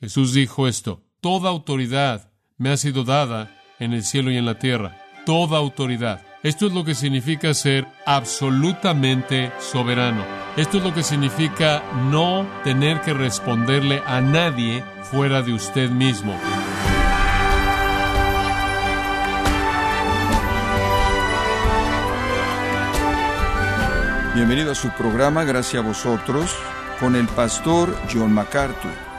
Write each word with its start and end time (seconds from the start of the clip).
Jesús 0.00 0.32
dijo 0.32 0.66
esto, 0.66 1.02
Toda 1.20 1.50
autoridad 1.50 2.30
me 2.56 2.70
ha 2.70 2.78
sido 2.78 3.04
dada 3.04 3.54
en 3.78 3.92
el 3.92 4.02
cielo 4.02 4.30
y 4.30 4.38
en 4.38 4.46
la 4.46 4.58
tierra. 4.58 4.96
Toda 5.26 5.58
autoridad. 5.58 6.22
Esto 6.42 6.66
es 6.66 6.72
lo 6.72 6.84
que 6.84 6.94
significa 6.94 7.52
ser 7.52 7.86
absolutamente 8.06 9.52
soberano. 9.58 10.24
Esto 10.56 10.78
es 10.78 10.84
lo 10.84 10.94
que 10.94 11.02
significa 11.02 11.82
no 12.10 12.48
tener 12.64 13.02
que 13.02 13.12
responderle 13.12 14.02
a 14.06 14.22
nadie 14.22 14.82
fuera 15.02 15.42
de 15.42 15.52
usted 15.52 15.90
mismo. 15.90 16.34
Bienvenido 24.34 24.72
a 24.72 24.74
su 24.74 24.88
programa 24.92 25.44
Gracias 25.44 25.84
a 25.84 25.86
vosotros 25.86 26.56
con 26.98 27.16
el 27.16 27.26
pastor 27.26 27.94
John 28.10 28.32
MacArthur. 28.32 29.09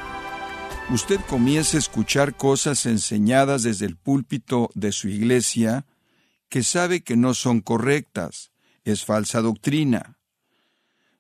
Usted 0.94 1.22
comienza 1.30 1.78
a 1.78 1.80
escuchar 1.80 2.36
cosas 2.36 2.86
enseñadas 2.86 3.64
desde 3.64 3.86
el 3.86 3.96
púlpito 3.96 4.70
de 4.76 4.92
su 4.92 5.08
iglesia 5.08 5.86
que 6.50 6.64
sabe 6.64 7.02
que 7.02 7.16
no 7.16 7.34
son 7.34 7.62
correctas, 7.62 8.52
es 8.84 9.06
falsa 9.06 9.42
doctrina. 9.42 10.20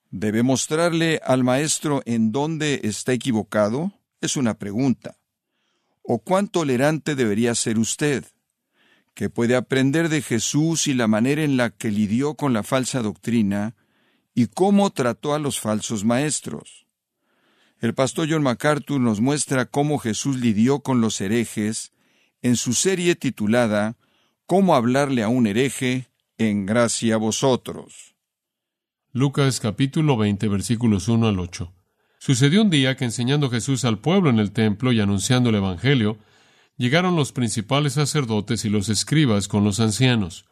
¿Debe 0.10 0.44
mostrarle 0.44 1.22
al 1.24 1.46
maestro 1.46 2.02
en 2.06 2.34
dónde 2.34 2.82
está 2.84 3.14
equivocado? 3.14 3.94
Es 4.20 4.36
una 4.36 4.56
pregunta. 4.56 5.18
¿O 6.04 6.20
cuán 6.20 6.50
tolerante 6.50 7.16
debería 7.16 7.56
ser 7.56 7.80
usted? 7.80 8.26
que 9.14 9.30
puede 9.30 9.56
aprender 9.56 10.10
de 10.10 10.22
Jesús 10.22 10.88
y 10.88 10.94
la 10.94 11.08
manera 11.08 11.44
en 11.44 11.58
la 11.58 11.70
que 11.70 11.92
lidió 11.92 12.36
con 12.36 12.54
la 12.54 12.64
falsa 12.64 13.02
doctrina 13.02 13.76
y 14.34 14.48
cómo 14.48 14.90
trató 14.92 15.34
a 15.34 15.40
los 15.40 15.60
falsos 15.60 16.06
maestros. 16.06 16.88
El 17.82 17.96
pastor 17.96 18.28
John 18.30 18.44
MacArthur 18.44 19.02
nos 19.02 19.22
muestra 19.22 19.66
cómo 19.66 19.98
Jesús 19.98 20.40
lidió 20.40 20.82
con 20.82 21.02
los 21.02 21.20
herejes 21.20 21.92
en 22.44 22.56
su 22.56 22.74
serie 22.74 23.16
titulada 23.16 23.98
Cómo 24.46 24.76
hablarle 24.76 25.24
a 25.24 25.30
un 25.30 25.48
hereje 25.48 26.06
en 26.38 26.68
gracia 26.68 27.16
a 27.16 27.18
vosotros. 27.18 28.14
Lucas 29.14 29.60
capítulo 29.60 30.16
20 30.16 30.48
versículos 30.48 31.08
1 31.08 31.28
al 31.28 31.40
8. 31.40 31.74
Sucedió 32.20 32.62
un 32.62 32.70
día 32.70 32.96
que 32.96 33.06
enseñando 33.06 33.50
Jesús 33.50 33.84
al 33.84 33.98
pueblo 33.98 34.30
en 34.30 34.38
el 34.38 34.52
templo 34.52 34.92
y 34.92 35.00
anunciando 35.00 35.50
el 35.50 35.56
Evangelio, 35.56 36.20
llegaron 36.78 37.16
los 37.16 37.32
principales 37.32 37.94
sacerdotes 37.94 38.64
y 38.64 38.70
los 38.70 38.90
escribas 38.90 39.48
con 39.48 39.64
los 39.64 39.80
ancianos, 39.80 40.46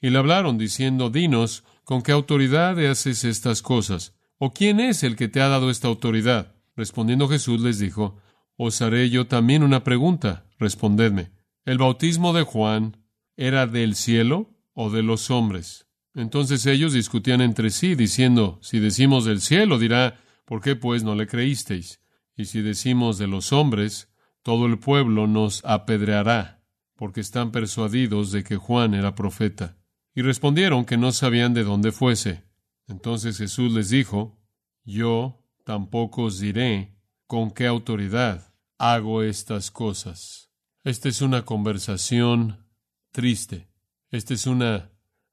y 0.00 0.08
le 0.08 0.16
hablaron 0.16 0.56
diciendo, 0.56 1.10
Dinos, 1.10 1.64
¿con 1.84 2.00
qué 2.00 2.12
autoridad 2.12 2.78
haces 2.78 3.24
estas 3.24 3.60
cosas? 3.60 4.14
¿O 4.38 4.54
quién 4.54 4.80
es 4.80 5.02
el 5.02 5.16
que 5.16 5.28
te 5.28 5.42
ha 5.42 5.48
dado 5.48 5.68
esta 5.68 5.86
autoridad? 5.86 6.51
Respondiendo 6.76 7.28
Jesús 7.28 7.60
les 7.60 7.78
dijo, 7.78 8.18
Os 8.56 8.80
haré 8.82 9.10
yo 9.10 9.26
también 9.26 9.62
una 9.62 9.84
pregunta, 9.84 10.46
respondedme. 10.58 11.30
¿El 11.64 11.78
bautismo 11.78 12.32
de 12.32 12.42
Juan 12.42 12.96
era 13.36 13.66
del 13.66 13.94
cielo 13.94 14.50
o 14.72 14.90
de 14.90 15.02
los 15.02 15.30
hombres? 15.30 15.86
Entonces 16.14 16.66
ellos 16.66 16.92
discutían 16.92 17.40
entre 17.40 17.70
sí, 17.70 17.94
diciendo, 17.94 18.58
Si 18.62 18.78
decimos 18.78 19.24
del 19.24 19.40
cielo, 19.40 19.78
dirá, 19.78 20.20
¿por 20.44 20.60
qué 20.60 20.76
pues 20.76 21.04
no 21.04 21.14
le 21.14 21.26
creísteis? 21.26 22.00
Y 22.36 22.46
si 22.46 22.62
decimos 22.62 23.18
de 23.18 23.26
los 23.26 23.52
hombres, 23.52 24.08
todo 24.42 24.66
el 24.66 24.78
pueblo 24.78 25.26
nos 25.26 25.64
apedreará, 25.64 26.64
porque 26.96 27.20
están 27.20 27.52
persuadidos 27.52 28.32
de 28.32 28.42
que 28.44 28.56
Juan 28.56 28.94
era 28.94 29.14
profeta. 29.14 29.76
Y 30.14 30.22
respondieron 30.22 30.84
que 30.84 30.96
no 30.96 31.12
sabían 31.12 31.54
de 31.54 31.64
dónde 31.64 31.92
fuese. 31.92 32.44
Entonces 32.88 33.38
Jesús 33.38 33.72
les 33.72 33.88
dijo, 33.88 34.38
Yo 34.84 35.41
tampoco 35.64 36.24
os 36.24 36.38
diré 36.38 36.94
con 37.26 37.50
qué 37.50 37.66
autoridad 37.66 38.54
hago 38.78 39.22
estas 39.22 39.70
cosas. 39.70 40.50
Esta 40.84 41.08
es 41.08 41.22
una 41.22 41.44
conversación 41.44 42.66
triste. 43.12 43.68
Esta 44.10 44.34
es 44.34 44.46
una 44.46 44.90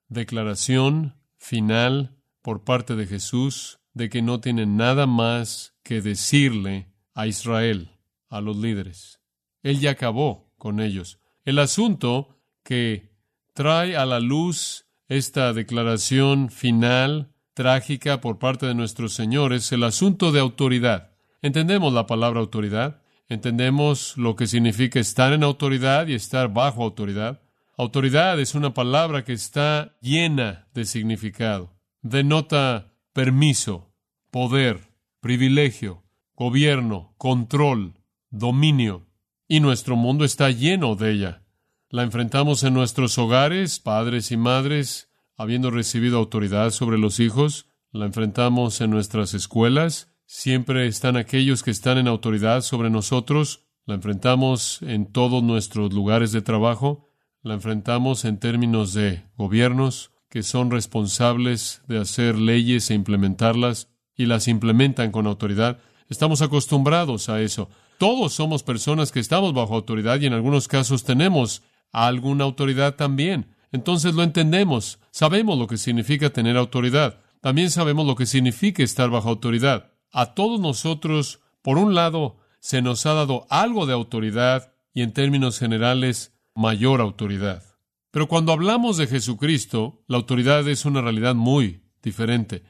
declaración 0.08 1.16
final 1.38 2.16
por 2.42 2.64
parte 2.64 2.96
de 2.96 3.08
Jesús 3.08 3.80
de 3.94 4.10
que 4.10 4.22
no 4.22 4.40
tiene 4.40 4.66
nada 4.66 5.08
más 5.08 5.76
que 5.84 6.02
decirle 6.02 6.94
a 7.14 7.28
Israel 7.28 7.92
a 8.30 8.42
los 8.42 8.58
líderes. 8.58 9.22
Él 9.64 9.80
ya 9.80 9.92
acabó 9.92 10.54
con 10.58 10.80
ellos. 10.80 11.20
El 11.44 11.60
asunto 11.60 12.38
que 12.64 13.12
trae 13.54 13.98
a 13.98 14.06
la 14.06 14.20
luz 14.20 14.86
esta 15.08 15.54
declaración 15.54 16.50
final 16.50 17.34
trágica 17.60 18.22
por 18.22 18.40
parte 18.40 18.68
de 18.68 18.74
nuestro 18.74 19.10
Señor 19.10 19.52
es 19.52 19.74
el 19.74 19.84
asunto 19.84 20.32
de 20.32 20.40
autoridad. 20.40 21.12
Entendemos 21.42 21.92
la 21.92 22.08
palabra 22.08 22.40
autoridad, 22.40 23.02
entendemos 23.28 24.16
lo 24.16 24.38
que 24.38 24.48
significa 24.48 24.98
estar 24.98 25.34
en 25.34 25.44
autoridad 25.44 26.08
y 26.08 26.14
estar 26.14 26.54
bajo 26.54 26.86
autoridad. 26.86 27.42
Autoridad 27.78 28.40
es 28.40 28.56
una 28.56 28.74
palabra 28.74 29.26
que 29.26 29.34
está 29.34 29.98
llena 30.00 30.70
de 30.74 30.86
significado. 30.86 31.76
Denota 32.02 32.94
permiso, 33.12 33.94
poder, 34.32 34.94
privilegio, 35.20 36.04
gobierno, 36.38 37.14
control, 37.18 37.96
dominio, 38.30 39.06
y 39.50 39.60
nuestro 39.60 39.98
mundo 39.98 40.24
está 40.24 40.50
lleno 40.50 40.96
de 40.96 41.12
ella. 41.12 41.44
La 41.90 42.04
enfrentamos 42.04 42.64
en 42.64 42.74
nuestros 42.74 43.18
hogares, 43.18 43.82
padres 43.82 44.32
y 44.32 44.38
madres, 44.38 45.09
habiendo 45.40 45.72
recibido 45.72 46.18
autoridad 46.18 46.70
sobre 46.72 46.98
los 46.98 47.22
hijos. 47.22 47.66
La 47.92 48.06
enfrentamos 48.06 48.82
en 48.82 48.92
nuestras 48.92 49.34
escuelas. 49.34 50.14
Siempre 50.26 50.86
están 50.86 51.16
aquellos 51.16 51.64
que 51.64 51.72
están 51.72 51.98
en 51.98 52.10
autoridad 52.10 52.60
sobre 52.62 52.90
nosotros. 52.90 53.66
La 53.86 53.96
enfrentamos 53.96 54.82
en 54.82 55.06
todos 55.10 55.42
nuestros 55.42 55.94
lugares 55.94 56.34
de 56.34 56.42
trabajo. 56.42 57.08
La 57.42 57.54
enfrentamos 57.54 58.26
en 58.26 58.38
términos 58.38 58.94
de 58.94 59.24
gobiernos 59.38 60.12
que 60.30 60.44
son 60.44 60.72
responsables 60.72 61.84
de 61.88 62.00
hacer 62.00 62.38
leyes 62.38 62.92
e 62.92 62.94
implementarlas 62.94 63.88
y 64.18 64.26
las 64.26 64.50
implementan 64.50 65.12
con 65.12 65.26
autoridad. 65.26 65.80
Estamos 66.10 66.42
acostumbrados 66.42 67.30
a 67.30 67.42
eso. 67.42 67.70
Todos 67.98 68.34
somos 68.34 68.62
personas 68.62 69.14
que 69.14 69.22
estamos 69.22 69.54
bajo 69.54 69.74
autoridad 69.74 70.20
y 70.20 70.26
en 70.26 70.34
algunos 70.34 70.68
casos 70.68 71.06
tenemos 71.06 71.64
alguna 71.94 72.44
autoridad 72.44 72.96
también. 72.96 73.56
Entonces 73.72 74.16
lo 74.16 74.24
entendemos, 74.24 75.00
sabemos 75.12 75.58
lo 75.58 75.68
que 75.68 75.78
significa 75.78 76.32
tener 76.32 76.58
autoridad, 76.58 77.20
también 77.42 77.70
sabemos 77.70 78.06
lo 78.06 78.16
que 78.16 78.26
significa 78.26 78.84
estar 78.84 79.10
bajo 79.10 79.30
autoridad. 79.30 79.92
A 80.12 80.34
todos 80.34 80.60
nosotros, 80.60 81.40
por 81.62 81.78
un 81.78 81.94
lado, 81.94 82.38
se 82.60 82.82
nos 82.82 83.06
ha 83.06 83.14
dado 83.14 83.46
algo 83.50 83.86
de 83.86 83.94
autoridad 83.94 84.74
y 84.94 85.02
en 85.02 85.14
términos 85.14 85.60
generales, 85.60 86.34
mayor 86.56 87.00
autoridad. 87.00 87.64
Pero 88.12 88.28
cuando 88.28 88.52
hablamos 88.52 88.98
de 88.98 89.08
Jesucristo, 89.08 90.04
la 90.08 90.18
autoridad 90.18 90.68
es 90.68 90.86
una 90.86 91.02
realidad 91.02 91.36
muy 91.36 91.84
diferente. 92.02 92.64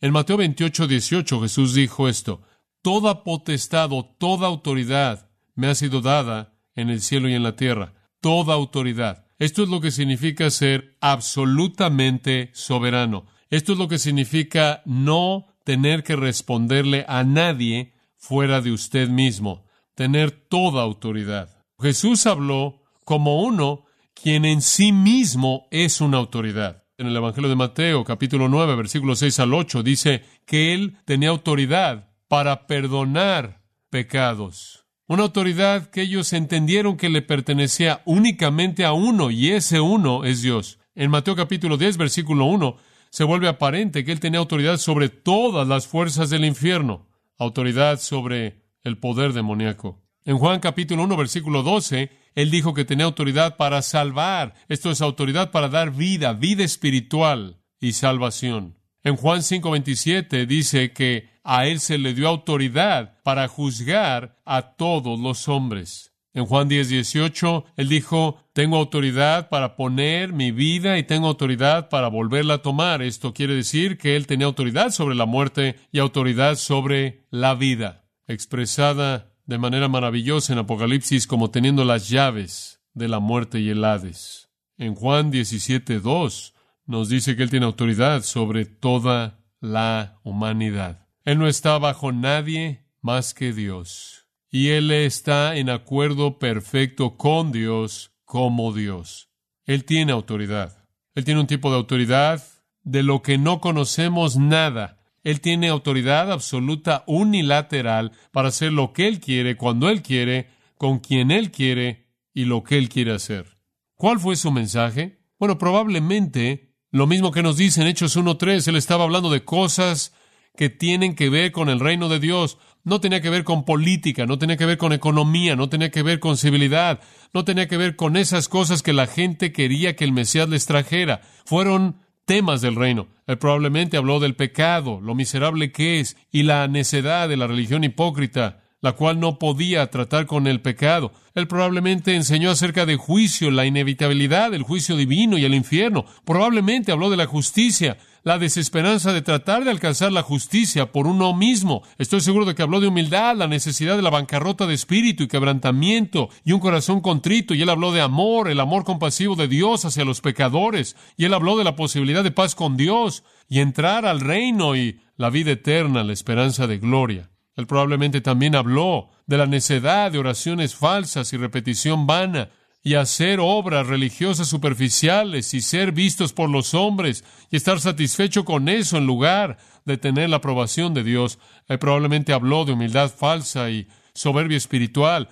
En 0.00 0.12
Mateo 0.12 0.36
28, 0.36 0.86
18 0.86 1.40
Jesús 1.40 1.74
dijo 1.74 2.08
esto, 2.08 2.42
Toda 2.80 3.24
potestad 3.24 3.92
o 3.92 4.04
toda 4.04 4.46
autoridad 4.46 5.30
me 5.54 5.66
ha 5.66 5.74
sido 5.74 6.00
dada 6.00 6.54
en 6.76 6.90
el 6.90 7.02
cielo 7.02 7.28
y 7.28 7.34
en 7.34 7.42
la 7.42 7.56
tierra. 7.56 7.94
Toda 8.20 8.54
autoridad. 8.54 9.26
Esto 9.38 9.62
es 9.62 9.68
lo 9.68 9.80
que 9.80 9.92
significa 9.92 10.50
ser 10.50 10.96
absolutamente 11.00 12.50
soberano. 12.52 13.26
Esto 13.50 13.72
es 13.72 13.78
lo 13.78 13.86
que 13.86 13.98
significa 13.98 14.82
no 14.84 15.46
tener 15.64 16.02
que 16.02 16.16
responderle 16.16 17.04
a 17.08 17.22
nadie 17.22 17.94
fuera 18.16 18.60
de 18.60 18.72
usted 18.72 19.08
mismo. 19.08 19.64
Tener 19.94 20.32
toda 20.32 20.82
autoridad. 20.82 21.64
Jesús 21.78 22.26
habló 22.26 22.82
como 23.04 23.42
uno 23.42 23.84
quien 24.12 24.44
en 24.44 24.60
sí 24.60 24.90
mismo 24.92 25.68
es 25.70 26.00
una 26.00 26.18
autoridad. 26.18 26.84
En 26.96 27.06
el 27.06 27.16
Evangelio 27.16 27.48
de 27.48 27.54
Mateo, 27.54 28.02
capítulo 28.02 28.48
9, 28.48 28.74
versículos 28.74 29.20
6 29.20 29.38
al 29.38 29.54
8, 29.54 29.84
dice 29.84 30.24
que 30.44 30.74
él 30.74 30.96
tenía 31.04 31.28
autoridad 31.28 32.10
para 32.26 32.66
perdonar 32.66 33.62
pecados. 33.88 34.87
Una 35.08 35.22
autoridad 35.22 35.88
que 35.88 36.02
ellos 36.02 36.34
entendieron 36.34 36.98
que 36.98 37.08
le 37.08 37.22
pertenecía 37.22 38.02
únicamente 38.04 38.84
a 38.84 38.92
uno, 38.92 39.30
y 39.30 39.52
ese 39.52 39.80
uno 39.80 40.26
es 40.26 40.42
Dios. 40.42 40.78
En 40.94 41.10
Mateo 41.10 41.34
capítulo 41.34 41.78
10, 41.78 41.96
versículo 41.96 42.44
1, 42.44 42.76
se 43.08 43.24
vuelve 43.24 43.48
aparente 43.48 44.04
que 44.04 44.12
él 44.12 44.20
tenía 44.20 44.38
autoridad 44.38 44.76
sobre 44.76 45.08
todas 45.08 45.66
las 45.66 45.86
fuerzas 45.86 46.28
del 46.28 46.44
infierno, 46.44 47.06
autoridad 47.38 47.98
sobre 48.00 48.60
el 48.82 48.98
poder 48.98 49.32
demoníaco. 49.32 50.04
En 50.26 50.36
Juan 50.36 50.60
capítulo 50.60 51.04
1, 51.04 51.16
versículo 51.16 51.62
12, 51.62 52.10
él 52.34 52.50
dijo 52.50 52.74
que 52.74 52.84
tenía 52.84 53.06
autoridad 53.06 53.56
para 53.56 53.80
salvar. 53.80 54.52
Esto 54.68 54.90
es 54.90 55.00
autoridad 55.00 55.52
para 55.52 55.70
dar 55.70 55.90
vida, 55.90 56.34
vida 56.34 56.64
espiritual 56.64 57.62
y 57.80 57.94
salvación. 57.94 58.77
En 59.04 59.16
Juan 59.16 59.40
5:27 59.42 60.46
dice 60.46 60.92
que 60.92 61.30
a 61.44 61.66
él 61.66 61.80
se 61.80 61.98
le 61.98 62.14
dio 62.14 62.28
autoridad 62.28 63.22
para 63.22 63.48
juzgar 63.48 64.36
a 64.44 64.76
todos 64.76 65.18
los 65.18 65.48
hombres. 65.48 66.12
En 66.34 66.44
Juan 66.46 66.68
10:18 66.68 67.64
él 67.76 67.88
dijo, 67.88 68.38
tengo 68.52 68.76
autoridad 68.76 69.48
para 69.48 69.76
poner 69.76 70.32
mi 70.32 70.50
vida 70.50 70.98
y 70.98 71.04
tengo 71.04 71.28
autoridad 71.28 71.88
para 71.88 72.08
volverla 72.08 72.54
a 72.54 72.62
tomar. 72.62 73.02
Esto 73.02 73.32
quiere 73.32 73.54
decir 73.54 73.98
que 73.98 74.14
él 74.14 74.26
tenía 74.26 74.46
autoridad 74.46 74.90
sobre 74.90 75.14
la 75.14 75.26
muerte 75.26 75.76
y 75.90 76.00
autoridad 76.00 76.56
sobre 76.56 77.24
la 77.30 77.54
vida, 77.54 78.04
expresada 78.26 79.32
de 79.46 79.58
manera 79.58 79.88
maravillosa 79.88 80.52
en 80.52 80.58
Apocalipsis 80.58 81.26
como 81.26 81.50
teniendo 81.50 81.84
las 81.84 82.08
llaves 82.08 82.82
de 82.94 83.08
la 83.08 83.20
muerte 83.20 83.60
y 83.60 83.70
el 83.70 83.84
Hades. 83.84 84.50
En 84.76 84.94
Juan 84.94 85.32
17.2 85.32 86.52
nos 86.88 87.10
dice 87.10 87.36
que 87.36 87.42
Él 87.42 87.50
tiene 87.50 87.66
autoridad 87.66 88.22
sobre 88.22 88.64
toda 88.64 89.44
la 89.60 90.18
humanidad. 90.24 91.06
Él 91.24 91.38
no 91.38 91.46
está 91.46 91.78
bajo 91.78 92.12
nadie 92.12 92.82
más 93.02 93.34
que 93.34 93.52
Dios. 93.52 94.26
Y 94.50 94.68
Él 94.68 94.90
está 94.90 95.56
en 95.56 95.68
acuerdo 95.68 96.38
perfecto 96.38 97.18
con 97.18 97.52
Dios 97.52 98.12
como 98.24 98.72
Dios. 98.72 99.28
Él 99.66 99.84
tiene 99.84 100.12
autoridad. 100.12 100.88
Él 101.14 101.24
tiene 101.24 101.40
un 101.40 101.46
tipo 101.46 101.70
de 101.70 101.76
autoridad 101.76 102.42
de 102.84 103.02
lo 103.02 103.20
que 103.20 103.36
no 103.36 103.60
conocemos 103.60 104.38
nada. 104.38 105.02
Él 105.22 105.42
tiene 105.42 105.68
autoridad 105.68 106.32
absoluta 106.32 107.04
unilateral 107.06 108.12
para 108.32 108.48
hacer 108.48 108.72
lo 108.72 108.94
que 108.94 109.08
Él 109.08 109.20
quiere, 109.20 109.58
cuando 109.58 109.90
Él 109.90 110.00
quiere, 110.00 110.48
con 110.78 111.00
quien 111.00 111.30
Él 111.30 111.50
quiere 111.50 112.06
y 112.32 112.46
lo 112.46 112.62
que 112.64 112.78
Él 112.78 112.88
quiere 112.88 113.12
hacer. 113.12 113.58
¿Cuál 113.94 114.18
fue 114.18 114.36
su 114.36 114.50
mensaje? 114.50 115.18
Bueno, 115.38 115.58
probablemente 115.58 116.67
lo 116.90 117.06
mismo 117.06 117.30
que 117.30 117.42
nos 117.42 117.56
dice 117.56 117.82
en 117.82 117.88
Hechos 117.88 118.16
1.3. 118.16 118.66
Él 118.68 118.76
estaba 118.76 119.04
hablando 119.04 119.30
de 119.30 119.44
cosas 119.44 120.14
que 120.56 120.70
tienen 120.70 121.14
que 121.14 121.30
ver 121.30 121.52
con 121.52 121.68
el 121.68 121.80
reino 121.80 122.08
de 122.08 122.18
Dios. 122.18 122.58
No 122.84 123.00
tenía 123.00 123.20
que 123.20 123.30
ver 123.30 123.44
con 123.44 123.64
política, 123.64 124.26
no 124.26 124.38
tenía 124.38 124.56
que 124.56 124.66
ver 124.66 124.78
con 124.78 124.92
economía, 124.92 125.56
no 125.56 125.68
tenía 125.68 125.90
que 125.90 126.02
ver 126.02 126.20
con 126.20 126.36
civilidad, 126.36 127.00
no 127.34 127.44
tenía 127.44 127.68
que 127.68 127.76
ver 127.76 127.96
con 127.96 128.16
esas 128.16 128.48
cosas 128.48 128.82
que 128.82 128.92
la 128.92 129.06
gente 129.06 129.52
quería 129.52 129.94
que 129.94 130.04
el 130.04 130.12
Mesías 130.12 130.48
les 130.48 130.66
trajera. 130.66 131.20
Fueron 131.44 132.00
temas 132.24 132.60
del 132.60 132.76
reino. 132.76 133.08
Él 133.26 133.38
probablemente 133.38 133.96
habló 133.96 134.20
del 134.20 134.36
pecado, 134.36 135.00
lo 135.00 135.14
miserable 135.14 135.72
que 135.72 136.00
es, 136.00 136.16
y 136.30 136.42
la 136.42 136.66
necedad 136.68 137.28
de 137.28 137.36
la 137.36 137.46
religión 137.46 137.84
hipócrita, 137.84 138.62
la 138.80 138.92
cual 138.92 139.18
no 139.18 139.38
podía 139.38 139.90
tratar 139.90 140.26
con 140.26 140.46
el 140.46 140.60
pecado. 140.60 141.12
Él 141.34 141.48
probablemente 141.48 142.14
enseñó 142.14 142.50
acerca 142.50 142.86
de 142.86 142.96
juicio, 142.96 143.50
la 143.50 143.66
inevitabilidad 143.66 144.50
del 144.50 144.62
juicio 144.62 144.96
divino 144.96 145.36
y 145.36 145.44
el 145.44 145.54
infierno. 145.54 146.04
Probablemente 146.24 146.92
habló 146.92 147.10
de 147.10 147.16
la 147.16 147.26
justicia, 147.26 147.98
la 148.22 148.38
desesperanza 148.38 149.12
de 149.12 149.22
tratar 149.22 149.64
de 149.64 149.70
alcanzar 149.70 150.12
la 150.12 150.22
justicia 150.22 150.92
por 150.92 151.06
uno 151.06 151.34
mismo. 151.34 151.82
Estoy 151.98 152.20
seguro 152.20 152.44
de 152.44 152.54
que 152.54 152.62
habló 152.62 152.80
de 152.80 152.88
humildad, 152.88 153.36
la 153.36 153.48
necesidad 153.48 153.96
de 153.96 154.02
la 154.02 154.10
bancarrota 154.10 154.66
de 154.66 154.74
espíritu 154.74 155.24
y 155.24 155.28
quebrantamiento 155.28 156.28
y 156.44 156.52
un 156.52 156.60
corazón 156.60 157.00
contrito. 157.00 157.54
Y 157.54 157.62
él 157.62 157.70
habló 157.70 157.90
de 157.92 158.00
amor, 158.00 158.48
el 158.48 158.60
amor 158.60 158.84
compasivo 158.84 159.34
de 159.34 159.48
Dios 159.48 159.84
hacia 159.84 160.04
los 160.04 160.20
pecadores. 160.20 160.96
Y 161.16 161.24
él 161.24 161.34
habló 161.34 161.56
de 161.56 161.64
la 161.64 161.76
posibilidad 161.76 162.22
de 162.22 162.30
paz 162.30 162.54
con 162.54 162.76
Dios 162.76 163.24
y 163.48 163.60
entrar 163.60 164.06
al 164.06 164.20
reino 164.20 164.76
y 164.76 165.00
la 165.16 165.30
vida 165.30 165.52
eterna, 165.52 166.04
la 166.04 166.12
esperanza 166.12 166.66
de 166.66 166.78
gloria. 166.78 167.30
Él 167.58 167.66
probablemente 167.66 168.20
también 168.20 168.54
habló 168.54 169.10
de 169.26 169.36
la 169.36 169.46
necedad 169.46 170.12
de 170.12 170.18
oraciones 170.18 170.76
falsas 170.76 171.32
y 171.32 171.36
repetición 171.36 172.06
vana, 172.06 172.50
y 172.84 172.94
hacer 172.94 173.40
obras 173.40 173.86
religiosas 173.86 174.46
superficiales 174.46 175.52
y 175.52 175.60
ser 175.60 175.92
vistos 175.92 176.32
por 176.32 176.48
los 176.48 176.72
hombres 176.72 177.24
y 177.50 177.56
estar 177.56 177.80
satisfecho 177.80 178.44
con 178.44 178.68
eso 178.68 178.96
en 178.96 179.06
lugar 179.06 179.58
de 179.84 179.98
tener 179.98 180.30
la 180.30 180.36
aprobación 180.36 180.94
de 180.94 181.02
Dios. 181.02 181.38
Él 181.66 181.78
probablemente 181.78 182.32
habló 182.32 182.64
de 182.64 182.72
humildad 182.72 183.10
falsa 183.10 183.70
y 183.70 183.88
soberbia 184.14 184.56
espiritual 184.56 185.28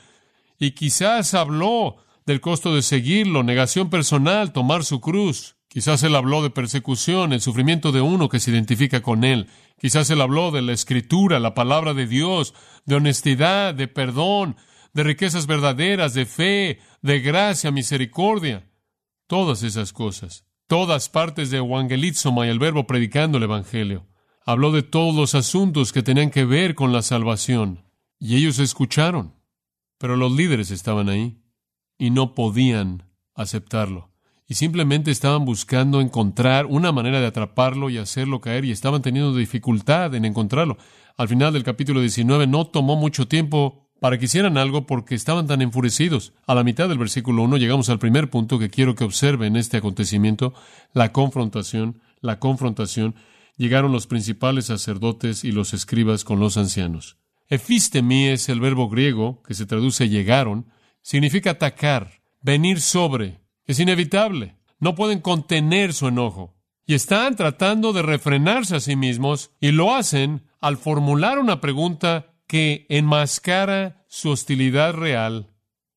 y 0.59 0.73
quizás 0.73 1.33
habló 1.33 1.99
del 2.27 2.41
costo 2.41 2.75
de 2.75 2.83
seguirlo, 2.83 3.45
negación 3.45 3.89
personal, 3.89 4.53
tomar 4.53 4.85
su 4.85 5.01
cruz. 5.01 5.55
Quizás 5.69 6.03
él 6.03 6.17
habló 6.17 6.43
de 6.43 6.51
persecución, 6.51 7.33
el 7.33 7.41
sufrimiento 7.41 7.93
de 7.93 8.01
uno 8.01 8.29
que 8.29 8.41
se 8.41 8.51
identifica 8.51 9.01
con 9.01 9.25
él. 9.25 9.47
Quizás 9.79 10.09
él 10.11 10.21
habló 10.21 10.51
de 10.51 10.63
la 10.63 10.73
escritura, 10.73 11.39
la 11.39 11.55
palabra 11.55 11.93
de 11.93 12.07
Dios, 12.07 12.55
de 12.87 12.95
honestidad, 12.95 13.75
de 13.75 13.89
perdón, 13.89 14.57
de 14.95 15.03
riquezas 15.03 15.47
verdaderas, 15.47 16.15
de 16.15 16.25
fe, 16.25 16.81
de 17.03 17.21
gracia, 17.21 17.71
misericordia. 17.71 18.71
Todas 19.27 19.63
esas 19.63 19.93
cosas. 19.93 20.47
Todas 20.67 21.09
partes 21.09 21.51
de 21.51 21.59
Evangelizoma 21.59 22.47
y 22.47 22.51
el 22.51 22.59
verbo 22.59 22.87
predicando 22.87 23.39
el 23.39 23.45
Evangelio. 23.45 24.07
Habló 24.47 24.73
de 24.73 24.83
todos 24.83 25.15
los 25.15 25.35
asuntos 25.35 25.93
que 25.93 26.03
tenían 26.03 26.31
que 26.31 26.45
ver 26.45 26.75
con 26.75 26.93
la 26.93 27.03
salvación. 27.03 27.85
Y 28.19 28.37
ellos 28.37 28.59
escucharon. 28.59 29.35
Pero 29.99 30.17
los 30.17 30.33
líderes 30.33 30.71
estaban 30.71 31.09
ahí 31.09 31.43
y 31.99 32.11
no 32.11 32.35
podían 32.35 33.11
aceptarlo. 33.35 34.11
Y 34.49 34.55
simplemente 34.55 35.11
estaban 35.11 35.45
buscando 35.45 36.01
encontrar 36.01 36.67
una 36.67 36.93
manera 36.93 37.21
de 37.21 37.27
atraparlo 37.27 37.91
y 37.91 37.99
hacerlo 37.99 38.41
caer 38.41 38.65
y 38.65 38.71
estaban 38.71 39.03
teniendo 39.03 39.35
dificultad 39.35 40.15
en 40.15 40.25
encontrarlo. 40.25 40.79
Al 41.17 41.29
final 41.29 41.53
del 41.53 41.65
capítulo 41.65 42.01
19 42.01 42.47
no 42.47 42.67
tomó 42.67 42.97
mucho 42.97 43.27
tiempo 43.27 43.87
para 44.01 44.19
que 44.19 44.27
hicieran 44.27 44.59
algo 44.59 44.87
porque 44.87 45.15
estaban 45.15 45.47
tan 45.47 45.63
enfurecidos. 45.63 46.33
A 46.47 46.55
la 46.55 46.65
mitad 46.65 46.89
del 46.89 46.99
versículo 46.99 47.43
1 47.43 47.57
llegamos 47.57 47.89
al 47.89 47.99
primer 47.99 48.31
punto 48.31 48.59
que 48.59 48.71
quiero 48.71 48.95
que 48.95 49.05
observen 49.05 49.57
este 49.57 49.79
acontecimiento, 49.79 50.55
la 50.93 51.13
confrontación, 51.13 52.01
la 52.21 52.39
confrontación. 52.39 53.15
Llegaron 53.57 53.93
los 53.93 54.07
principales 54.07 54.67
sacerdotes 54.67 55.43
y 55.45 55.53
los 55.53 55.73
escribas 55.73 56.25
con 56.25 56.39
los 56.39 56.57
ancianos. 56.57 57.17
Efistemi 57.49 58.27
es 58.27 58.49
el 58.49 58.61
verbo 58.61 58.89
griego 58.89 59.43
que 59.43 59.55
se 59.55 59.67
traduce 59.67 60.09
llegaron, 60.09 60.67
significa 61.01 61.53
atacar, 61.53 62.21
venir 62.43 62.81
sobre. 62.81 63.41
Es 63.67 63.81
inevitable. 63.81 64.57
No 64.79 64.95
pueden 64.95 65.21
contener 65.21 65.93
su 65.93 66.09
enojo. 66.09 66.55
Y 66.87 66.95
están 66.95 67.35
tratando 67.35 67.93
de 67.93 68.03
refrenarse 68.03 68.77
a 68.77 68.81
sí 68.81 68.95
mismos 68.95 69.51
y 69.61 69.73
lo 69.73 69.95
hacen 69.95 70.47
al 70.61 70.77
formular 70.77 71.39
una 71.39 71.61
pregunta 71.61 72.35
que 72.47 72.87
enmascara 72.89 74.05
su 74.09 74.31
hostilidad 74.31 74.95
real 74.95 75.53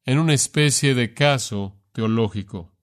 en 0.05 0.17
una 0.17 0.33
especie 0.33 0.95
de 0.95 1.13
caso 1.13 1.79
teológico, 1.91 2.73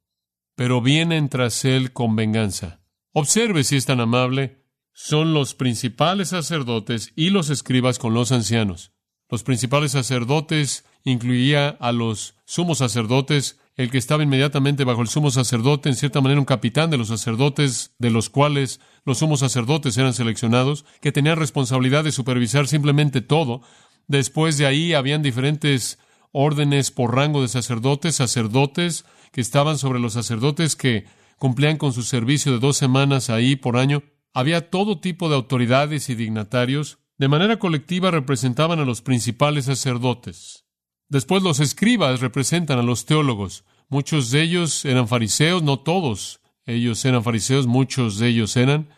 pero 0.54 0.80
vienen 0.80 1.28
tras 1.28 1.64
él 1.64 1.92
con 1.92 2.14
venganza. 2.14 2.80
Observe 3.12 3.64
si 3.64 3.76
es 3.76 3.86
tan 3.86 4.00
amable. 4.00 4.62
Son 4.92 5.34
los 5.34 5.54
principales 5.54 6.28
sacerdotes 6.28 7.12
y 7.16 7.30
los 7.30 7.50
escribas 7.50 7.98
con 7.98 8.14
los 8.14 8.30
ancianos. 8.32 8.92
Los 9.28 9.42
principales 9.42 9.92
sacerdotes 9.92 10.84
incluía 11.02 11.68
a 11.68 11.92
los 11.92 12.36
sumos 12.44 12.78
sacerdotes, 12.78 13.58
el 13.76 13.90
que 13.90 13.98
estaba 13.98 14.22
inmediatamente 14.22 14.84
bajo 14.84 15.02
el 15.02 15.08
sumo 15.08 15.30
sacerdote, 15.30 15.90
en 15.90 15.96
cierta 15.96 16.20
manera 16.22 16.40
un 16.40 16.46
capitán 16.46 16.90
de 16.90 16.96
los 16.96 17.08
sacerdotes, 17.08 17.94
de 17.98 18.10
los 18.10 18.30
cuales 18.30 18.80
los 19.04 19.18
sumos 19.18 19.40
sacerdotes 19.40 19.98
eran 19.98 20.14
seleccionados, 20.14 20.86
que 21.00 21.12
tenían 21.12 21.36
responsabilidad 21.36 22.02
de 22.02 22.12
supervisar 22.12 22.68
simplemente 22.68 23.20
todo. 23.20 23.60
Después 24.08 24.56
de 24.56 24.66
ahí 24.66 24.94
habían 24.94 25.22
diferentes 25.22 25.98
órdenes 26.32 26.90
por 26.90 27.14
rango 27.14 27.42
de 27.42 27.48
sacerdotes, 27.48 28.16
sacerdotes 28.16 29.04
que 29.32 29.42
estaban 29.42 29.76
sobre 29.76 30.00
los 30.00 30.14
sacerdotes 30.14 30.74
que 30.74 31.04
cumplían 31.38 31.76
con 31.76 31.92
su 31.92 32.02
servicio 32.02 32.52
de 32.52 32.58
dos 32.58 32.78
semanas 32.78 33.28
ahí 33.28 33.56
por 33.56 33.76
año. 33.76 34.02
Había 34.32 34.70
todo 34.70 35.00
tipo 35.00 35.28
de 35.28 35.34
autoridades 35.34 36.08
y 36.08 36.14
dignatarios. 36.14 36.98
De 37.18 37.28
manera 37.28 37.58
colectiva 37.58 38.10
representaban 38.10 38.78
a 38.78 38.84
los 38.84 39.02
principales 39.02 39.66
sacerdotes. 39.66 40.65
Después 41.08 41.42
los 41.42 41.60
escribas 41.60 42.20
representan 42.20 42.78
a 42.78 42.82
los 42.82 43.06
teólogos. 43.06 43.64
Muchos 43.88 44.30
de 44.30 44.42
ellos 44.42 44.84
eran 44.84 45.06
fariseos, 45.06 45.62
no 45.62 45.78
todos. 45.78 46.40
Ellos 46.66 47.04
eran 47.04 47.22
fariseos, 47.22 47.66
muchos 47.66 48.18
de 48.18 48.28
ellos 48.28 48.56
eran. 48.56 48.88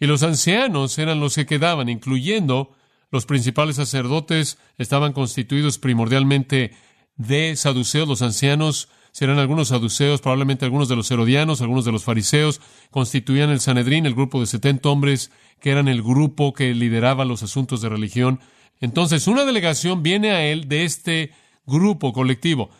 Y 0.00 0.06
los 0.06 0.22
ancianos 0.22 0.98
eran 0.98 1.20
los 1.20 1.34
que 1.34 1.46
quedaban, 1.46 1.88
incluyendo 1.88 2.72
los 3.10 3.26
principales 3.26 3.76
sacerdotes, 3.76 4.58
estaban 4.76 5.12
constituidos 5.12 5.78
primordialmente 5.78 6.74
de 7.16 7.56
saduceos. 7.56 8.08
Los 8.08 8.22
ancianos 8.22 8.88
serán 9.12 9.38
algunos 9.38 9.68
saduceos, 9.68 10.20
probablemente 10.20 10.64
algunos 10.64 10.88
de 10.88 10.96
los 10.96 11.10
herodianos, 11.10 11.60
algunos 11.60 11.84
de 11.84 11.92
los 11.92 12.04
fariseos, 12.04 12.60
constituían 12.90 13.50
el 13.50 13.60
Sanedrín, 13.60 14.06
el 14.06 14.14
grupo 14.14 14.40
de 14.40 14.46
setenta 14.46 14.88
hombres, 14.88 15.30
que 15.60 15.70
eran 15.70 15.88
el 15.88 16.02
grupo 16.02 16.52
que 16.52 16.74
lideraba 16.74 17.24
los 17.24 17.42
asuntos 17.42 17.80
de 17.80 17.88
religión. 17.88 18.40
Entonces, 18.80 19.26
una 19.26 19.44
delegación 19.44 20.02
viene 20.02 20.30
a 20.30 20.44
él 20.44 20.68
de 20.68 20.84
este 20.84 21.32
grupo 21.66 22.12
colectivo. 22.12 22.70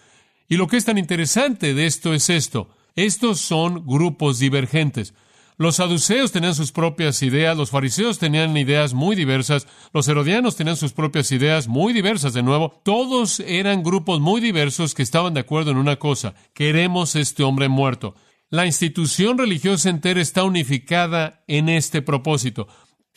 Y 0.48 0.56
lo 0.56 0.66
que 0.66 0.76
es 0.76 0.84
tan 0.84 0.98
interesante 0.98 1.74
de 1.74 1.86
esto 1.86 2.14
es 2.14 2.30
esto. 2.30 2.68
Estos 2.96 3.40
son 3.40 3.86
grupos 3.86 4.38
divergentes. 4.38 5.14
Los 5.58 5.76
saduceos 5.76 6.30
tenían 6.30 6.54
sus 6.54 6.70
propias 6.70 7.20
ideas, 7.20 7.56
los 7.56 7.70
fariseos 7.70 8.20
tenían 8.20 8.56
ideas 8.56 8.94
muy 8.94 9.16
diversas, 9.16 9.66
los 9.92 10.06
herodianos 10.06 10.54
tenían 10.54 10.76
sus 10.76 10.92
propias 10.92 11.32
ideas 11.32 11.66
muy 11.66 11.92
diversas 11.92 12.32
de 12.32 12.44
nuevo. 12.44 12.80
Todos 12.84 13.40
eran 13.40 13.82
grupos 13.82 14.20
muy 14.20 14.40
diversos 14.40 14.94
que 14.94 15.02
estaban 15.02 15.34
de 15.34 15.40
acuerdo 15.40 15.72
en 15.72 15.76
una 15.76 15.96
cosa. 15.96 16.34
Queremos 16.54 17.16
este 17.16 17.42
hombre 17.42 17.68
muerto. 17.68 18.14
La 18.50 18.66
institución 18.66 19.36
religiosa 19.36 19.90
entera 19.90 20.20
está 20.20 20.44
unificada 20.44 21.42
en 21.48 21.68
este 21.68 22.02
propósito. 22.02 22.68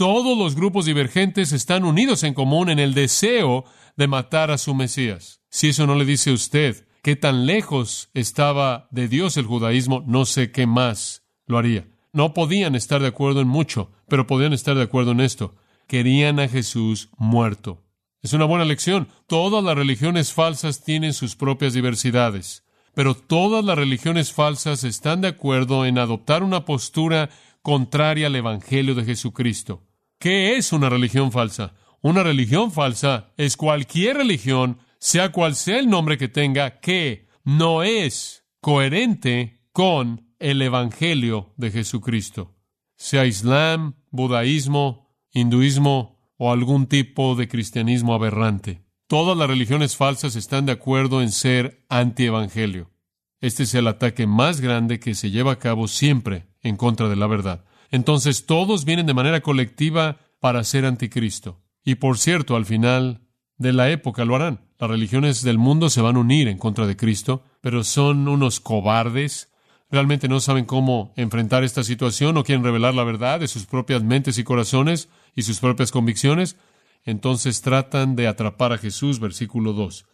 Todos 0.01 0.35
los 0.35 0.55
grupos 0.55 0.85
divergentes 0.85 1.51
están 1.51 1.83
unidos 1.83 2.23
en 2.23 2.33
común 2.33 2.71
en 2.71 2.79
el 2.79 2.95
deseo 2.95 3.65
de 3.95 4.07
matar 4.07 4.49
a 4.49 4.57
su 4.57 4.73
Mesías. 4.73 5.43
Si 5.51 5.69
eso 5.69 5.85
no 5.85 5.93
le 5.93 6.05
dice 6.05 6.31
usted 6.31 6.87
qué 7.03 7.15
tan 7.15 7.45
lejos 7.45 8.09
estaba 8.15 8.87
de 8.89 9.07
Dios 9.07 9.37
el 9.37 9.45
judaísmo, 9.45 10.03
no 10.07 10.25
sé 10.25 10.51
qué 10.51 10.65
más 10.65 11.21
lo 11.45 11.59
haría. 11.59 11.87
No 12.13 12.33
podían 12.33 12.73
estar 12.73 12.99
de 12.99 13.09
acuerdo 13.09 13.41
en 13.41 13.47
mucho, 13.47 13.91
pero 14.07 14.25
podían 14.25 14.53
estar 14.53 14.75
de 14.75 14.81
acuerdo 14.81 15.11
en 15.11 15.19
esto. 15.19 15.53
Querían 15.85 16.39
a 16.39 16.47
Jesús 16.47 17.09
muerto. 17.19 17.83
Es 18.23 18.33
una 18.33 18.45
buena 18.45 18.65
lección. 18.65 19.07
Todas 19.27 19.63
las 19.63 19.75
religiones 19.75 20.33
falsas 20.33 20.83
tienen 20.83 21.13
sus 21.13 21.35
propias 21.35 21.73
diversidades, 21.73 22.65
pero 22.95 23.13
todas 23.13 23.63
las 23.63 23.77
religiones 23.77 24.33
falsas 24.33 24.83
están 24.83 25.21
de 25.21 25.27
acuerdo 25.27 25.85
en 25.85 25.99
adoptar 25.99 26.41
una 26.41 26.65
postura 26.65 27.29
contraria 27.61 28.25
al 28.25 28.35
Evangelio 28.35 28.95
de 28.95 29.05
Jesucristo. 29.05 29.83
¿Qué 30.21 30.55
es 30.55 30.71
una 30.71 30.87
religión 30.87 31.31
falsa? 31.31 31.73
Una 31.99 32.21
religión 32.21 32.71
falsa 32.71 33.33
es 33.37 33.57
cualquier 33.57 34.17
religión, 34.17 34.77
sea 34.99 35.31
cual 35.31 35.55
sea 35.55 35.79
el 35.79 35.89
nombre 35.89 36.19
que 36.19 36.27
tenga, 36.27 36.79
que 36.79 37.27
no 37.43 37.81
es 37.81 38.45
coherente 38.59 39.63
con 39.71 40.31
el 40.37 40.61
Evangelio 40.61 41.55
de 41.57 41.71
Jesucristo. 41.71 42.55
Sea 42.97 43.25
Islam, 43.25 43.95
budaísmo, 44.11 45.09
hinduismo 45.31 46.19
o 46.37 46.51
algún 46.51 46.85
tipo 46.85 47.33
de 47.33 47.47
cristianismo 47.47 48.13
aberrante. 48.13 48.83
Todas 49.07 49.35
las 49.35 49.49
religiones 49.49 49.97
falsas 49.97 50.35
están 50.35 50.67
de 50.67 50.73
acuerdo 50.73 51.23
en 51.23 51.31
ser 51.31 51.83
antievangelio. 51.89 52.91
Este 53.39 53.63
es 53.63 53.73
el 53.73 53.87
ataque 53.87 54.27
más 54.27 54.61
grande 54.61 54.99
que 54.99 55.15
se 55.15 55.31
lleva 55.31 55.53
a 55.53 55.59
cabo 55.59 55.87
siempre 55.87 56.45
en 56.61 56.77
contra 56.77 57.09
de 57.09 57.15
la 57.15 57.25
verdad. 57.25 57.65
Entonces 57.91 58.45
todos 58.45 58.85
vienen 58.85 59.05
de 59.05 59.13
manera 59.13 59.41
colectiva 59.41 60.17
para 60.39 60.63
ser 60.63 60.85
anticristo. 60.85 61.61
Y 61.83 61.95
por 61.95 62.17
cierto, 62.17 62.55
al 62.55 62.65
final 62.65 63.27
de 63.57 63.73
la 63.73 63.91
época 63.91 64.25
lo 64.25 64.35
harán. 64.35 64.61
Las 64.79 64.89
religiones 64.89 65.43
del 65.43 65.59
mundo 65.59 65.89
se 65.89 66.01
van 66.01 66.15
a 66.15 66.19
unir 66.19 66.47
en 66.47 66.57
contra 66.57 66.87
de 66.87 66.97
Cristo, 66.97 67.43
pero 67.61 67.83
son 67.83 68.27
unos 68.27 68.59
cobardes. 68.59 69.51
Realmente 69.91 70.27
no 70.27 70.39
saben 70.39 70.65
cómo 70.65 71.13
enfrentar 71.15 71.63
esta 71.63 71.83
situación 71.83 72.37
o 72.37 72.43
quieren 72.43 72.63
revelar 72.63 72.95
la 72.95 73.03
verdad 73.03 73.39
de 73.39 73.47
sus 73.47 73.65
propias 73.65 74.01
mentes 74.01 74.39
y 74.39 74.43
corazones 74.43 75.09
y 75.35 75.43
sus 75.43 75.59
propias 75.59 75.91
convicciones, 75.91 76.57
entonces 77.03 77.61
tratan 77.61 78.15
de 78.15 78.27
atrapar 78.27 78.73
a 78.73 78.77
Jesús, 78.77 79.19
versículo 79.19 79.73
2. 79.73 80.05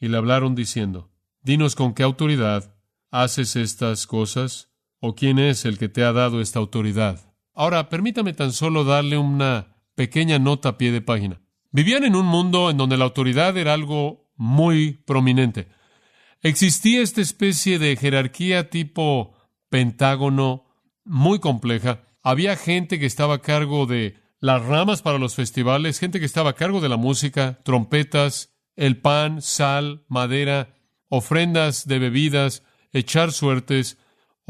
Y 0.00 0.08
le 0.08 0.16
hablaron 0.16 0.54
diciendo, 0.54 1.10
Dinos 1.42 1.74
con 1.74 1.94
qué 1.94 2.02
autoridad 2.02 2.74
haces 3.10 3.56
estas 3.56 4.06
cosas, 4.06 4.69
o 5.00 5.14
quién 5.14 5.38
es 5.38 5.64
el 5.64 5.78
que 5.78 5.88
te 5.88 6.04
ha 6.04 6.12
dado 6.12 6.40
esta 6.40 6.58
autoridad. 6.58 7.34
Ahora, 7.54 7.88
permítame 7.88 8.32
tan 8.32 8.52
solo 8.52 8.84
darle 8.84 9.18
una 9.18 9.76
pequeña 9.94 10.38
nota 10.38 10.70
a 10.70 10.78
pie 10.78 10.92
de 10.92 11.00
página. 11.00 11.40
Vivían 11.72 12.04
en 12.04 12.16
un 12.16 12.26
mundo 12.26 12.70
en 12.70 12.76
donde 12.76 12.96
la 12.96 13.04
autoridad 13.04 13.56
era 13.56 13.74
algo 13.74 14.30
muy 14.36 14.92
prominente. 14.92 15.68
Existía 16.42 17.02
esta 17.02 17.20
especie 17.20 17.78
de 17.78 17.96
jerarquía 17.96 18.70
tipo 18.70 19.34
pentágono 19.68 20.64
muy 21.04 21.38
compleja. 21.38 22.02
Había 22.22 22.56
gente 22.56 22.98
que 22.98 23.06
estaba 23.06 23.34
a 23.34 23.42
cargo 23.42 23.86
de 23.86 24.16
las 24.40 24.64
ramas 24.64 25.02
para 25.02 25.18
los 25.18 25.34
festivales, 25.34 25.98
gente 25.98 26.18
que 26.18 26.26
estaba 26.26 26.50
a 26.50 26.54
cargo 26.54 26.80
de 26.80 26.88
la 26.88 26.96
música, 26.96 27.60
trompetas, 27.62 28.54
el 28.74 28.98
pan, 28.98 29.42
sal, 29.42 30.04
madera, 30.08 30.74
ofrendas 31.08 31.86
de 31.86 31.98
bebidas, 31.98 32.62
echar 32.92 33.32
suertes, 33.32 33.98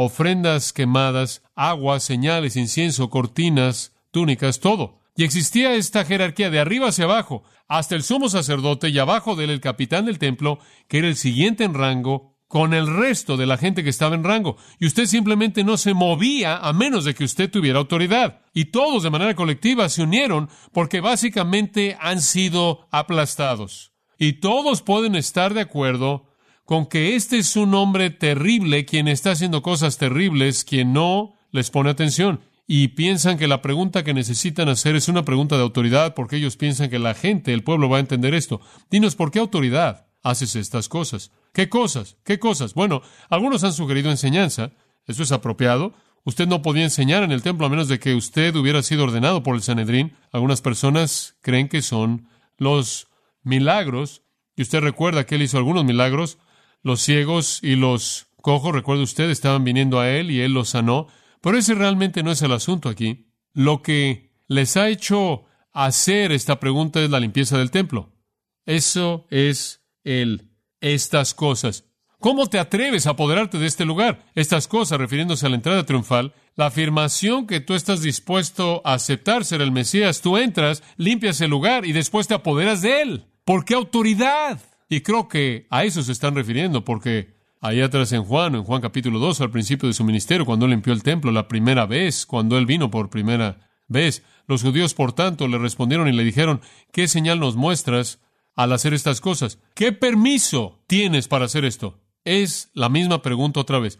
ofrendas 0.02 0.72
quemadas, 0.72 1.42
agua, 1.54 2.00
señales, 2.00 2.56
incienso, 2.56 3.10
cortinas, 3.10 3.94
túnicas, 4.10 4.58
todo. 4.58 5.00
Y 5.14 5.24
existía 5.24 5.74
esta 5.74 6.06
jerarquía 6.06 6.48
de 6.48 6.58
arriba 6.58 6.88
hacia 6.88 7.04
abajo, 7.04 7.42
hasta 7.68 7.96
el 7.96 8.02
sumo 8.02 8.30
sacerdote 8.30 8.88
y 8.88 8.98
abajo 8.98 9.36
de 9.36 9.44
él 9.44 9.50
el 9.50 9.60
capitán 9.60 10.06
del 10.06 10.18
templo, 10.18 10.58
que 10.88 11.00
era 11.00 11.08
el 11.08 11.16
siguiente 11.16 11.64
en 11.64 11.74
rango, 11.74 12.34
con 12.48 12.72
el 12.72 12.86
resto 12.86 13.36
de 13.36 13.44
la 13.44 13.58
gente 13.58 13.84
que 13.84 13.90
estaba 13.90 14.14
en 14.14 14.24
rango. 14.24 14.56
Y 14.78 14.86
usted 14.86 15.04
simplemente 15.04 15.64
no 15.64 15.76
se 15.76 15.92
movía 15.92 16.56
a 16.56 16.72
menos 16.72 17.04
de 17.04 17.14
que 17.14 17.24
usted 17.24 17.50
tuviera 17.50 17.78
autoridad. 17.78 18.40
Y 18.54 18.66
todos 18.66 19.02
de 19.02 19.10
manera 19.10 19.36
colectiva 19.36 19.90
se 19.90 20.02
unieron 20.02 20.48
porque 20.72 21.00
básicamente 21.00 21.98
han 22.00 22.22
sido 22.22 22.88
aplastados. 22.90 23.92
Y 24.18 24.40
todos 24.40 24.80
pueden 24.80 25.14
estar 25.14 25.52
de 25.52 25.60
acuerdo 25.60 26.29
con 26.70 26.86
que 26.86 27.16
este 27.16 27.38
es 27.38 27.56
un 27.56 27.74
hombre 27.74 28.10
terrible 28.10 28.84
quien 28.84 29.08
está 29.08 29.32
haciendo 29.32 29.60
cosas 29.60 29.98
terribles, 29.98 30.62
quien 30.62 30.92
no 30.92 31.34
les 31.50 31.68
pone 31.68 31.90
atención. 31.90 32.42
Y 32.64 32.86
piensan 32.94 33.38
que 33.38 33.48
la 33.48 33.60
pregunta 33.60 34.04
que 34.04 34.14
necesitan 34.14 34.68
hacer 34.68 34.94
es 34.94 35.08
una 35.08 35.24
pregunta 35.24 35.56
de 35.56 35.62
autoridad 35.62 36.14
porque 36.14 36.36
ellos 36.36 36.56
piensan 36.56 36.88
que 36.88 37.00
la 37.00 37.14
gente, 37.14 37.52
el 37.52 37.64
pueblo 37.64 37.88
va 37.88 37.96
a 37.96 38.00
entender 38.00 38.34
esto. 38.34 38.60
Dinos, 38.88 39.16
¿por 39.16 39.32
qué 39.32 39.40
autoridad 39.40 40.06
haces 40.22 40.54
estas 40.54 40.88
cosas? 40.88 41.32
¿Qué 41.52 41.68
cosas? 41.68 42.18
¿Qué 42.22 42.38
cosas? 42.38 42.74
Bueno, 42.74 43.02
algunos 43.30 43.64
han 43.64 43.72
sugerido 43.72 44.12
enseñanza. 44.12 44.70
Eso 45.08 45.24
es 45.24 45.32
apropiado. 45.32 45.94
Usted 46.22 46.46
no 46.46 46.62
podía 46.62 46.84
enseñar 46.84 47.24
en 47.24 47.32
el 47.32 47.42
templo 47.42 47.66
a 47.66 47.68
menos 47.68 47.88
de 47.88 47.98
que 47.98 48.14
usted 48.14 48.54
hubiera 48.54 48.84
sido 48.84 49.02
ordenado 49.02 49.42
por 49.42 49.56
el 49.56 49.62
Sanedrín. 49.62 50.12
Algunas 50.30 50.60
personas 50.62 51.34
creen 51.42 51.68
que 51.68 51.82
son 51.82 52.28
los 52.58 53.08
milagros. 53.42 54.22
Y 54.54 54.62
usted 54.62 54.78
recuerda 54.78 55.26
que 55.26 55.34
él 55.34 55.42
hizo 55.42 55.58
algunos 55.58 55.84
milagros. 55.84 56.38
Los 56.82 57.02
ciegos 57.02 57.60
y 57.62 57.76
los 57.76 58.28
cojos, 58.40 58.74
recuerda 58.74 59.02
usted, 59.02 59.30
estaban 59.30 59.64
viniendo 59.64 60.00
a 60.00 60.10
él 60.10 60.30
y 60.30 60.40
él 60.40 60.52
los 60.52 60.70
sanó. 60.70 61.08
Pero 61.40 61.58
ese 61.58 61.74
realmente 61.74 62.22
no 62.22 62.30
es 62.30 62.42
el 62.42 62.52
asunto 62.52 62.88
aquí. 62.88 63.30
Lo 63.52 63.82
que 63.82 64.32
les 64.48 64.76
ha 64.76 64.88
hecho 64.88 65.44
hacer 65.72 66.32
esta 66.32 66.60
pregunta 66.60 67.00
es 67.00 67.10
la 67.10 67.20
limpieza 67.20 67.58
del 67.58 67.70
templo. 67.70 68.12
Eso 68.66 69.26
es 69.30 69.82
el 70.04 70.50
estas 70.80 71.34
cosas. 71.34 71.84
¿Cómo 72.18 72.48
te 72.48 72.58
atreves 72.58 73.06
a 73.06 73.10
apoderarte 73.10 73.58
de 73.58 73.66
este 73.66 73.86
lugar? 73.86 74.26
Estas 74.34 74.68
cosas, 74.68 74.98
refiriéndose 74.98 75.46
a 75.46 75.48
la 75.48 75.56
entrada 75.56 75.86
triunfal, 75.86 76.34
la 76.54 76.66
afirmación 76.66 77.46
que 77.46 77.60
tú 77.60 77.74
estás 77.74 78.02
dispuesto 78.02 78.82
a 78.84 78.94
aceptar 78.94 79.44
ser 79.46 79.62
el 79.62 79.72
Mesías, 79.72 80.20
tú 80.20 80.36
entras, 80.36 80.82
limpias 80.98 81.40
el 81.40 81.50
lugar 81.50 81.86
y 81.86 81.92
después 81.92 82.28
te 82.28 82.34
apoderas 82.34 82.82
de 82.82 83.00
él. 83.00 83.24
¿Por 83.44 83.64
qué 83.64 83.74
autoridad? 83.74 84.60
Y 84.90 85.00
creo 85.00 85.26
que 85.28 85.66
a 85.70 85.84
eso 85.84 86.02
se 86.02 86.12
están 86.12 86.34
refiriendo, 86.34 86.84
porque 86.84 87.32
ahí 87.62 87.80
atrás 87.80 88.12
en 88.12 88.24
Juan, 88.24 88.54
en 88.54 88.64
Juan 88.64 88.82
capítulo 88.82 89.18
2, 89.18 89.40
al 89.40 89.50
principio 89.50 89.88
de 89.88 89.94
su 89.94 90.04
ministerio, 90.04 90.44
cuando 90.44 90.66
él 90.66 90.72
limpió 90.72 90.92
el 90.92 91.02
templo 91.02 91.32
la 91.32 91.48
primera 91.48 91.86
vez, 91.86 92.26
cuando 92.26 92.58
él 92.58 92.66
vino 92.66 92.90
por 92.90 93.08
primera 93.08 93.70
vez, 93.88 94.22
los 94.46 94.62
judíos, 94.62 94.92
por 94.92 95.14
tanto, 95.14 95.48
le 95.48 95.56
respondieron 95.56 96.08
y 96.08 96.12
le 96.12 96.24
dijeron, 96.24 96.60
¿qué 96.92 97.08
señal 97.08 97.40
nos 97.40 97.56
muestras 97.56 98.20
al 98.60 98.72
hacer 98.72 98.94
estas 98.94 99.20
cosas. 99.22 99.58
¿Qué 99.74 99.92
permiso 99.92 100.82
tienes 100.86 101.28
para 101.28 101.46
hacer 101.46 101.64
esto? 101.64 101.98
Es 102.24 102.70
la 102.74 102.90
misma 102.90 103.22
pregunta 103.22 103.60
otra 103.60 103.78
vez. 103.78 103.98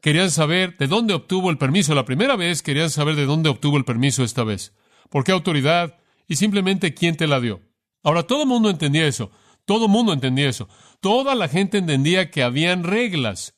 Querían 0.00 0.30
saber 0.30 0.78
de 0.78 0.86
dónde 0.86 1.14
obtuvo 1.14 1.50
el 1.50 1.58
permiso 1.58 1.94
la 1.94 2.06
primera 2.06 2.34
vez, 2.34 2.62
querían 2.62 2.88
saber 2.88 3.16
de 3.16 3.26
dónde 3.26 3.50
obtuvo 3.50 3.76
el 3.76 3.84
permiso 3.84 4.24
esta 4.24 4.44
vez. 4.44 4.72
¿Por 5.10 5.24
qué 5.24 5.32
autoridad? 5.32 5.98
Y 6.26 6.36
simplemente 6.36 6.94
quién 6.94 7.16
te 7.16 7.26
la 7.26 7.40
dio. 7.40 7.60
Ahora, 8.02 8.22
todo 8.22 8.42
el 8.42 8.48
mundo 8.48 8.70
entendía 8.70 9.06
eso. 9.06 9.30
Todo 9.68 9.84
el 9.84 9.90
mundo 9.90 10.14
entendía 10.14 10.48
eso. 10.48 10.66
Toda 11.02 11.34
la 11.34 11.46
gente 11.46 11.76
entendía 11.76 12.30
que 12.30 12.42
habían 12.42 12.84
reglas 12.84 13.54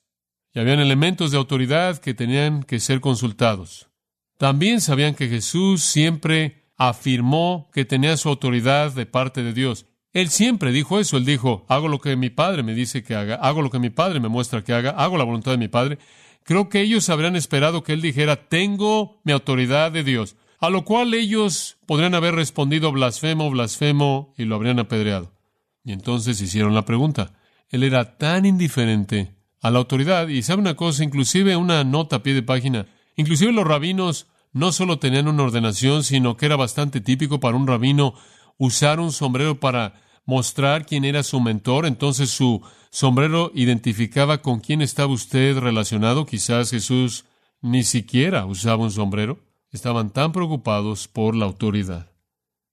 y 0.53 0.59
habían 0.59 0.81
elementos 0.81 1.31
de 1.31 1.37
autoridad 1.37 1.99
que 1.99 2.15
tenían 2.15 2.65
que 2.65 2.81
ser 2.81 3.01
consultados. 3.01 3.91
También 4.37 4.81
sabían 4.81 5.15
que 5.15 5.29
Jesús 5.29 5.85
siempre 5.85 6.65
afirmó 6.77 7.71
que 7.73 7.85
tenía 7.85 8.17
su 8.17 8.29
autoridad 8.29 8.93
de 8.93 9.07
parte 9.07 9.45
de 9.45 9.53
Dios. 9.53 9.87
Él 10.13 10.31
siempre 10.31 10.73
dijo 10.73 10.99
eso. 10.99 11.17
Él 11.17 11.25
dijo, 11.25 11.65
hago 11.69 11.87
lo 11.87 12.01
que 12.01 12.17
mi 12.17 12.29
padre 12.29 12.65
me 12.65 12.75
dice 12.75 13.05
que 13.05 13.15
haga, 13.15 13.37
hago 13.37 13.63
lo 13.63 13.71
que 13.71 13.79
mi 13.79 13.91
padre 13.91 14.19
me 14.19 14.27
muestra 14.27 14.65
que 14.65 14.73
haga, 14.73 14.91
hago 14.91 15.17
la 15.17 15.23
voluntad 15.23 15.53
de 15.53 15.59
mi 15.59 15.69
padre. 15.69 16.01
Creo 16.43 16.69
que 16.69 16.81
ellos 16.81 17.09
habrían 17.09 17.37
esperado 17.37 17.85
que 17.85 17.93
él 17.93 18.03
dijera, 18.03 18.49
tengo 18.49 19.21
mi 19.23 19.31
autoridad 19.31 19.93
de 19.93 20.03
Dios. 20.03 20.35
A 20.59 20.71
lo 20.71 20.85
cual 20.85 21.15
ellos 21.15 21.79
podrían 21.87 22.17
haber 22.17 22.35
respondido 22.35 22.91
blasfemo, 22.91 23.49
blasfemo, 23.49 24.35
y 24.37 24.47
lo 24.47 24.57
habrían 24.57 24.81
apedreado. 24.81 25.39
Y 25.85 25.93
entonces 25.93 26.41
hicieron 26.41 26.75
la 26.75 26.85
pregunta. 26.85 27.33
Él 27.69 27.83
era 27.83 28.19
tan 28.19 28.47
indiferente 28.47 29.35
a 29.61 29.71
la 29.71 29.79
autoridad, 29.79 30.29
y 30.29 30.43
sabe 30.43 30.63
una 30.63 30.75
cosa, 30.75 31.05
inclusive 31.05 31.57
una 31.57 31.85
nota 31.85 32.17
a 32.17 32.23
pie 32.23 32.35
de 32.35 32.43
página, 32.43 32.87
inclusive 33.17 33.53
los 33.53 33.67
rabinos 33.67 34.27
no 34.53 34.73
solo 34.73 34.99
tenían 34.99 35.29
una 35.29 35.45
ordenación, 35.45 36.03
sino 36.03 36.37
que 36.37 36.47
era 36.47 36.57
bastante 36.57 37.01
típico 37.01 37.41
para 37.41 37.57
un 37.57 37.67
rabino 37.67 38.15
usar 38.57 39.01
un 39.01 39.13
sombrero 39.13 39.61
para 39.61 40.01
mostrar 40.25 40.87
quién 40.87 41.05
era 41.05 41.23
su 41.23 41.41
mentor, 41.41 41.87
entonces 41.87 42.31
su 42.31 42.63
sombrero 42.91 43.53
identificaba 43.55 44.43
con 44.43 44.61
quién 44.61 44.83
estaba 44.83 45.13
usted 45.13 45.59
relacionado. 45.59 46.27
Quizás 46.27 46.71
Jesús 46.71 47.25
ni 47.63 47.85
siquiera 47.85 48.47
usaba 48.47 48.85
un 48.85 48.91
sombrero. 48.91 49.39
Estaban 49.71 50.11
tan 50.11 50.33
preocupados 50.33 51.07
por 51.07 51.37
la 51.37 51.47
autoridad. 51.47 52.13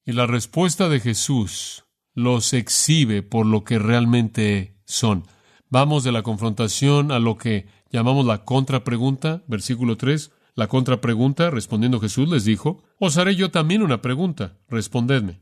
Y 0.04 0.14
la 0.14 0.26
respuesta 0.26 0.90
de 0.90 1.00
Jesús 1.00 1.86
los 2.18 2.54
exhibe 2.54 3.22
por 3.22 3.46
lo 3.46 3.64
que 3.64 3.78
realmente 3.78 4.74
son. 4.86 5.28
Vamos 5.70 6.04
de 6.04 6.12
la 6.12 6.24
confrontación 6.24 7.12
a 7.12 7.20
lo 7.20 7.38
que 7.38 7.68
llamamos 7.92 8.26
la 8.26 8.44
contrapregunta, 8.44 9.44
versículo 9.46 9.98
3. 9.98 10.32
La 10.56 10.68
contrapregunta, 10.68 11.52
respondiendo 11.52 12.00
Jesús, 12.00 12.28
les 12.28 12.44
dijo, 12.44 12.84
Os 12.98 13.20
haré 13.20 13.36
yo 13.36 13.52
también 13.52 13.84
una 13.84 14.02
pregunta, 14.02 14.58
respondedme. 14.68 15.42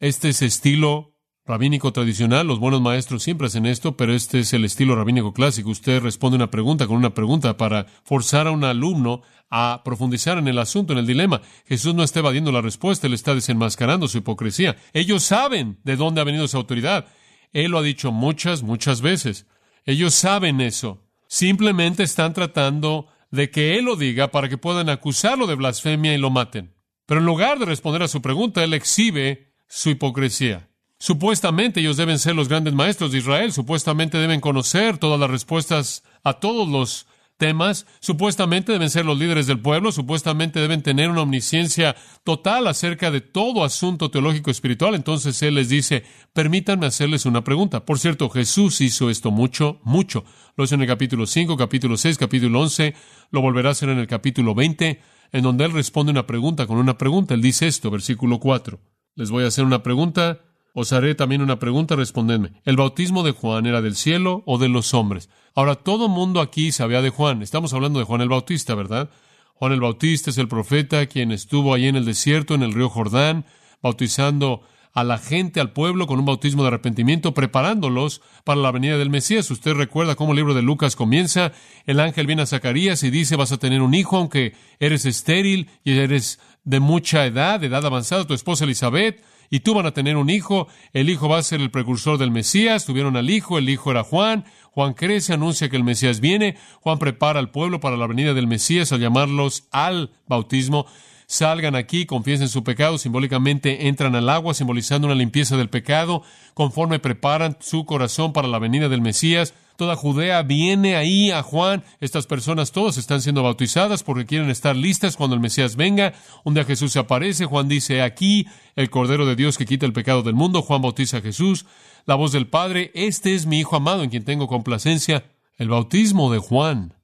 Este 0.00 0.30
es 0.30 0.40
estilo 0.40 1.15
rabínico 1.46 1.92
tradicional, 1.92 2.46
los 2.46 2.58
buenos 2.58 2.80
maestros 2.80 3.22
siempre 3.22 3.46
hacen 3.46 3.66
esto, 3.66 3.96
pero 3.96 4.12
este 4.12 4.40
es 4.40 4.52
el 4.52 4.64
estilo 4.64 4.96
rabínico 4.96 5.32
clásico. 5.32 5.70
Usted 5.70 6.02
responde 6.02 6.36
una 6.36 6.50
pregunta 6.50 6.86
con 6.86 6.96
una 6.96 7.14
pregunta 7.14 7.56
para 7.56 7.86
forzar 8.02 8.48
a 8.48 8.50
un 8.50 8.64
alumno 8.64 9.22
a 9.48 9.82
profundizar 9.84 10.38
en 10.38 10.48
el 10.48 10.58
asunto, 10.58 10.92
en 10.92 10.98
el 10.98 11.06
dilema. 11.06 11.40
Jesús 11.66 11.94
no 11.94 12.02
está 12.02 12.18
evadiendo 12.18 12.50
la 12.50 12.62
respuesta, 12.62 13.06
él 13.06 13.14
está 13.14 13.34
desenmascarando 13.34 14.08
su 14.08 14.18
hipocresía. 14.18 14.76
Ellos 14.92 15.22
saben 15.22 15.78
de 15.84 15.96
dónde 15.96 16.20
ha 16.20 16.24
venido 16.24 16.44
esa 16.44 16.58
autoridad. 16.58 17.06
Él 17.52 17.70
lo 17.70 17.78
ha 17.78 17.82
dicho 17.82 18.10
muchas, 18.10 18.62
muchas 18.62 19.00
veces. 19.00 19.46
Ellos 19.84 20.14
saben 20.14 20.60
eso. 20.60 21.04
Simplemente 21.28 22.02
están 22.02 22.32
tratando 22.32 23.06
de 23.30 23.50
que 23.50 23.78
Él 23.78 23.84
lo 23.84 23.94
diga 23.96 24.32
para 24.32 24.48
que 24.48 24.58
puedan 24.58 24.88
acusarlo 24.88 25.46
de 25.46 25.54
blasfemia 25.54 26.12
y 26.12 26.18
lo 26.18 26.30
maten. 26.30 26.74
Pero 27.06 27.20
en 27.20 27.26
lugar 27.26 27.60
de 27.60 27.66
responder 27.66 28.02
a 28.02 28.08
su 28.08 28.20
pregunta, 28.20 28.64
Él 28.64 28.74
exhibe 28.74 29.54
su 29.68 29.90
hipocresía. 29.90 30.65
Supuestamente 30.98 31.80
ellos 31.80 31.98
deben 31.98 32.18
ser 32.18 32.34
los 32.34 32.48
grandes 32.48 32.72
maestros 32.72 33.12
de 33.12 33.18
Israel, 33.18 33.52
supuestamente 33.52 34.18
deben 34.18 34.40
conocer 34.40 34.96
todas 34.96 35.20
las 35.20 35.30
respuestas 35.30 36.02
a 36.24 36.34
todos 36.34 36.68
los 36.68 37.06
temas, 37.36 37.86
supuestamente 38.00 38.72
deben 38.72 38.88
ser 38.88 39.04
los 39.04 39.18
líderes 39.18 39.46
del 39.46 39.60
pueblo, 39.60 39.92
supuestamente 39.92 40.58
deben 40.58 40.82
tener 40.82 41.10
una 41.10 41.22
omnisciencia 41.22 41.94
total 42.24 42.66
acerca 42.66 43.10
de 43.10 43.20
todo 43.20 43.64
asunto 43.64 44.10
teológico 44.10 44.50
espiritual. 44.50 44.94
Entonces 44.94 45.42
Él 45.42 45.56
les 45.56 45.68
dice, 45.68 46.04
permítanme 46.32 46.86
hacerles 46.86 47.26
una 47.26 47.44
pregunta. 47.44 47.84
Por 47.84 47.98
cierto, 47.98 48.30
Jesús 48.30 48.80
hizo 48.80 49.10
esto 49.10 49.30
mucho, 49.30 49.80
mucho. 49.84 50.24
Lo 50.56 50.64
hizo 50.64 50.76
en 50.76 50.82
el 50.82 50.86
capítulo 50.86 51.26
5, 51.26 51.56
capítulo 51.56 51.96
6, 51.96 52.16
capítulo 52.16 52.60
11, 52.60 52.94
lo 53.30 53.42
volverá 53.42 53.68
a 53.68 53.72
hacer 53.72 53.90
en 53.90 53.98
el 53.98 54.06
capítulo 54.06 54.54
20, 54.54 55.00
en 55.32 55.42
donde 55.42 55.66
Él 55.66 55.72
responde 55.72 56.12
una 56.12 56.26
pregunta 56.26 56.66
con 56.66 56.78
una 56.78 56.96
pregunta. 56.96 57.34
Él 57.34 57.42
dice 57.42 57.66
esto, 57.66 57.90
versículo 57.90 58.40
4. 58.40 58.80
Les 59.14 59.30
voy 59.30 59.44
a 59.44 59.48
hacer 59.48 59.64
una 59.64 59.82
pregunta, 59.82 60.40
os 60.78 60.92
haré 60.92 61.14
también 61.14 61.40
una 61.40 61.58
pregunta, 61.58 61.96
respondedme. 61.96 62.52
¿El 62.66 62.76
bautismo 62.76 63.22
de 63.22 63.30
Juan 63.30 63.64
era 63.64 63.80
del 63.80 63.96
cielo 63.96 64.42
o 64.44 64.58
de 64.58 64.68
los 64.68 64.92
hombres? 64.92 65.30
Ahora, 65.54 65.76
todo 65.76 66.10
mundo 66.10 66.38
aquí 66.42 66.70
sabía 66.70 67.00
de 67.00 67.08
Juan. 67.08 67.40
Estamos 67.40 67.72
hablando 67.72 67.98
de 67.98 68.04
Juan 68.04 68.20
el 68.20 68.28
Bautista, 68.28 68.74
¿verdad? 68.74 69.08
Juan 69.54 69.72
el 69.72 69.80
Bautista 69.80 70.28
es 70.28 70.36
el 70.36 70.48
profeta 70.48 71.06
quien 71.06 71.32
estuvo 71.32 71.72
ahí 71.72 71.86
en 71.86 71.96
el 71.96 72.04
desierto, 72.04 72.54
en 72.54 72.62
el 72.62 72.74
río 72.74 72.90
Jordán, 72.90 73.46
bautizando 73.82 74.64
a 74.92 75.02
la 75.02 75.16
gente, 75.16 75.60
al 75.60 75.72
pueblo, 75.72 76.06
con 76.06 76.18
un 76.18 76.26
bautismo 76.26 76.60
de 76.60 76.68
arrepentimiento, 76.68 77.32
preparándolos 77.32 78.20
para 78.44 78.60
la 78.60 78.70
venida 78.70 78.98
del 78.98 79.08
Mesías. 79.08 79.50
Usted 79.50 79.72
recuerda 79.72 80.14
cómo 80.14 80.32
el 80.32 80.36
libro 80.36 80.52
de 80.52 80.60
Lucas 80.60 80.94
comienza. 80.94 81.52
El 81.86 82.00
ángel 82.00 82.26
viene 82.26 82.42
a 82.42 82.46
Zacarías 82.46 83.02
y 83.02 83.08
dice, 83.08 83.36
vas 83.36 83.50
a 83.50 83.56
tener 83.56 83.80
un 83.80 83.94
hijo, 83.94 84.18
aunque 84.18 84.52
eres 84.78 85.06
estéril 85.06 85.70
y 85.84 85.96
eres 85.96 86.38
de 86.64 86.80
mucha 86.80 87.24
edad, 87.24 87.60
de 87.60 87.68
edad 87.68 87.86
avanzada, 87.86 88.26
tu 88.26 88.34
esposa 88.34 88.64
Elizabeth 88.64 89.24
y 89.50 89.60
tú 89.60 89.74
van 89.74 89.86
a 89.86 89.92
tener 89.92 90.16
un 90.16 90.30
hijo, 90.30 90.68
el 90.92 91.10
hijo 91.10 91.28
va 91.28 91.38
a 91.38 91.42
ser 91.42 91.60
el 91.60 91.70
precursor 91.70 92.18
del 92.18 92.30
Mesías, 92.30 92.84
tuvieron 92.84 93.16
al 93.16 93.30
hijo, 93.30 93.58
el 93.58 93.68
hijo 93.68 93.90
era 93.90 94.02
Juan, 94.02 94.44
Juan 94.72 94.94
crece, 94.94 95.32
anuncia 95.32 95.68
que 95.68 95.76
el 95.76 95.84
Mesías 95.84 96.20
viene, 96.20 96.56
Juan 96.80 96.98
prepara 96.98 97.38
al 97.38 97.50
pueblo 97.50 97.80
para 97.80 97.96
la 97.96 98.06
venida 98.06 98.34
del 98.34 98.46
Mesías 98.46 98.92
al 98.92 99.00
llamarlos 99.00 99.68
al 99.70 100.10
bautismo, 100.26 100.86
salgan 101.26 101.74
aquí, 101.74 102.06
confiesen 102.06 102.48
su 102.48 102.62
pecado, 102.62 102.98
simbólicamente 102.98 103.88
entran 103.88 104.14
al 104.14 104.28
agua, 104.28 104.54
simbolizando 104.54 105.06
una 105.06 105.16
limpieza 105.16 105.56
del 105.56 105.68
pecado, 105.68 106.22
conforme 106.54 106.98
preparan 106.98 107.56
su 107.60 107.84
corazón 107.84 108.32
para 108.32 108.48
la 108.48 108.58
venida 108.58 108.88
del 108.88 109.00
Mesías, 109.00 109.54
Toda 109.76 109.96
Judea 109.96 110.42
viene 110.42 110.96
ahí 110.96 111.30
a 111.30 111.42
Juan. 111.42 111.84
Estas 112.00 112.26
personas 112.26 112.72
todas 112.72 112.96
están 112.96 113.20
siendo 113.20 113.42
bautizadas 113.42 114.02
porque 114.02 114.26
quieren 114.26 114.48
estar 114.48 114.74
listas 114.74 115.16
cuando 115.16 115.34
el 115.34 115.42
Mesías 115.42 115.76
venga. 115.76 116.14
Un 116.44 116.54
día 116.54 116.64
Jesús 116.64 116.92
se 116.92 116.98
aparece. 116.98 117.44
Juan 117.44 117.68
dice, 117.68 118.02
aquí 118.02 118.46
el 118.74 118.90
Cordero 118.90 119.26
de 119.26 119.36
Dios 119.36 119.58
que 119.58 119.66
quita 119.66 119.84
el 119.86 119.92
pecado 119.92 120.22
del 120.22 120.34
mundo. 120.34 120.62
Juan 120.62 120.82
bautiza 120.82 121.18
a 121.18 121.20
Jesús. 121.20 121.66
La 122.06 122.14
voz 122.14 122.32
del 122.32 122.46
Padre, 122.46 122.90
este 122.94 123.34
es 123.34 123.46
mi 123.46 123.60
Hijo 123.60 123.76
amado 123.76 124.02
en 124.02 124.10
quien 124.10 124.24
tengo 124.24 124.46
complacencia. 124.46 125.24
El 125.58 125.68
bautismo 125.68 126.32
de 126.32 126.38
Juan 126.38 126.94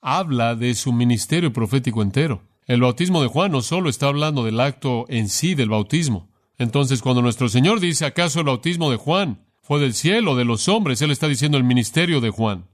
habla 0.00 0.54
de 0.54 0.74
su 0.74 0.92
ministerio 0.92 1.52
profético 1.52 2.02
entero. 2.02 2.42
El 2.66 2.80
bautismo 2.80 3.22
de 3.22 3.28
Juan 3.28 3.52
no 3.52 3.62
solo 3.62 3.90
está 3.90 4.06
hablando 4.06 4.44
del 4.44 4.60
acto 4.60 5.06
en 5.08 5.28
sí 5.28 5.54
del 5.54 5.70
bautismo. 5.70 6.28
Entonces, 6.58 7.02
cuando 7.02 7.22
nuestro 7.22 7.48
Señor 7.48 7.80
dice, 7.80 8.04
¿acaso 8.04 8.40
el 8.40 8.46
bautismo 8.46 8.90
de 8.90 8.96
Juan 8.96 9.40
fue 9.70 9.78
del 9.78 9.94
cielo, 9.94 10.34
de 10.34 10.44
los 10.44 10.66
hombres. 10.66 11.00
Él 11.00 11.12
está 11.12 11.28
diciendo 11.28 11.56
el 11.56 11.62
ministerio 11.62 12.20
de 12.20 12.30
Juan. 12.30 12.66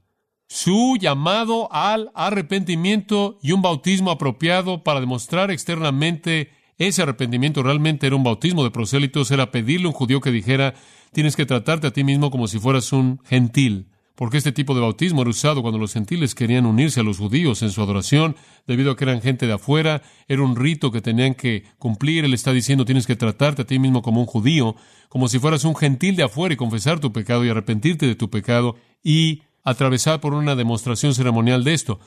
Su 0.47 0.97
llamado 0.99 1.71
al 1.71 2.09
arrepentimiento 2.15 3.37
y 3.43 3.51
un 3.51 3.61
bautismo 3.61 4.09
apropiado 4.09 4.83
para 4.83 4.99
demostrar 4.99 5.51
externamente 5.51 6.49
ese 6.79 7.03
arrepentimiento 7.03 7.61
realmente 7.61 8.07
era 8.07 8.15
un 8.15 8.23
bautismo 8.23 8.63
de 8.63 8.71
prosélitos, 8.71 9.29
era 9.29 9.51
pedirle 9.51 9.85
a 9.85 9.89
un 9.89 9.93
judío 9.93 10.21
que 10.21 10.31
dijera, 10.31 10.73
tienes 11.11 11.35
que 11.35 11.45
tratarte 11.45 11.85
a 11.85 11.93
ti 11.93 12.03
mismo 12.03 12.31
como 12.31 12.47
si 12.47 12.57
fueras 12.57 12.91
un 12.91 13.19
gentil 13.25 13.91
porque 14.17 14.37
este 14.37 14.51
tipo 14.51 14.73
de 14.73 14.81
bautismo 14.81 15.21
era 15.21 15.29
usado 15.29 15.61
cuando 15.61 15.77
los 15.77 15.93
gentiles 15.93 16.33
querían 16.33 16.65
unirse 16.65 17.01
a 17.01 17.03
los 17.03 17.19
judíos 17.19 17.61
en 17.61 17.69
su 17.69 17.83
adoración, 17.83 18.35
debido 18.65 18.89
a 18.89 18.95
que 18.95 19.03
eran 19.03 19.21
gente 19.21 19.45
de 19.45 19.53
afuera, 19.53 20.01
era 20.27 20.41
un 20.41 20.55
rito 20.55 20.91
que 20.91 21.01
tenían 21.01 21.35
que 21.35 21.65
cumplir. 21.77 22.25
Él 22.25 22.33
está 22.33 22.51
diciendo, 22.51 22.83
tienes 22.83 23.05
que 23.05 23.15
tratarte 23.15 23.61
a 23.61 23.65
ti 23.65 23.77
mismo 23.77 24.01
como 24.01 24.19
un 24.19 24.25
judío, 24.25 24.75
como 25.07 25.27
si 25.27 25.37
fueras 25.37 25.65
un 25.65 25.75
gentil 25.75 26.15
de 26.15 26.23
afuera 26.23 26.51
y 26.51 26.57
confesar 26.57 26.99
tu 26.99 27.13
pecado 27.13 27.45
y 27.45 27.49
arrepentirte 27.49 28.07
de 28.07 28.15
tu 28.15 28.31
pecado 28.31 28.75
y 29.03 29.43
atravesar 29.63 30.19
por 30.19 30.33
una 30.33 30.55
demostración 30.55 31.13
ceremonial 31.13 31.63
de 31.63 31.75
esto. 31.75 31.99